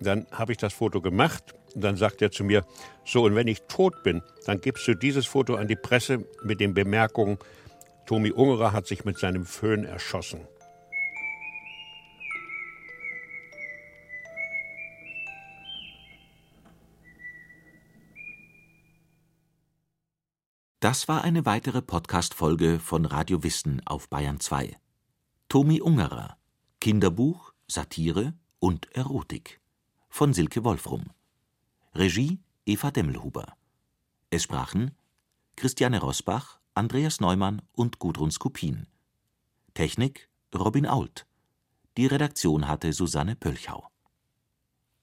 Dann 0.00 0.26
habe 0.30 0.52
ich 0.52 0.58
das 0.58 0.72
Foto 0.72 1.02
gemacht 1.02 1.54
und 1.74 1.84
dann 1.84 1.96
sagt 1.96 2.22
er 2.22 2.30
zu 2.30 2.42
mir, 2.42 2.64
so, 3.04 3.24
und 3.24 3.34
wenn 3.34 3.48
ich 3.48 3.60
tot 3.68 4.02
bin, 4.02 4.22
dann 4.46 4.62
gibst 4.62 4.88
du 4.88 4.94
dieses 4.94 5.26
Foto 5.26 5.56
an 5.56 5.68
die 5.68 5.76
Presse 5.76 6.24
mit 6.42 6.58
den 6.58 6.72
Bemerkungen, 6.72 7.36
Tomi 8.06 8.30
Ungerer 8.30 8.72
hat 8.72 8.86
sich 8.86 9.04
mit 9.04 9.18
seinem 9.18 9.44
Föhn 9.44 9.84
erschossen. 9.84 10.46
Das 20.78 21.08
war 21.08 21.24
eine 21.24 21.44
weitere 21.46 21.82
Podcast-Folge 21.82 22.78
von 22.78 23.06
Radio 23.06 23.42
Wissen 23.42 23.84
auf 23.84 24.08
Bayern 24.08 24.38
2. 24.38 24.76
Tomi 25.48 25.80
Ungerer. 25.80 26.36
Kinderbuch, 26.80 27.52
Satire 27.66 28.34
und 28.60 28.86
Erotik. 28.92 29.60
Von 30.08 30.32
Silke 30.32 30.62
Wolfrum. 30.62 31.10
Regie 31.92 32.38
Eva 32.66 32.92
Demmelhuber. 32.92 33.56
Es 34.30 34.44
sprachen 34.44 34.92
Christiane 35.56 35.98
Rosbach, 35.98 36.60
Andreas 36.76 37.20
Neumann 37.20 37.62
und 37.72 37.98
Gudrun 37.98 38.30
Skupin. 38.30 38.86
Technik 39.72 40.28
Robin 40.54 40.84
Ault. 40.84 41.26
Die 41.96 42.04
Redaktion 42.04 42.68
hatte 42.68 42.92
Susanne 42.92 43.34
Pölchau. 43.34 43.88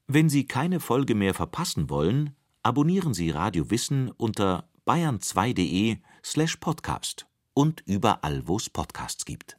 Wenn 0.06 0.30
Sie 0.30 0.46
keine 0.46 0.80
Folge 0.80 1.16
mehr 1.16 1.34
verpassen 1.34 1.90
wollen, 1.90 2.36
abonnieren 2.62 3.16
Sie 3.16 3.32
Radio 3.32 3.72
Wissen 3.72 4.12
unter 4.12 4.70
bayern2.de 4.86 5.98
slash 6.24 6.58
podcast 6.58 7.26
und 7.56 7.82
überall, 7.88 8.48
wo 8.48 8.58
es 8.58 8.70
Podcasts 8.70 9.26
gibt. 9.26 9.58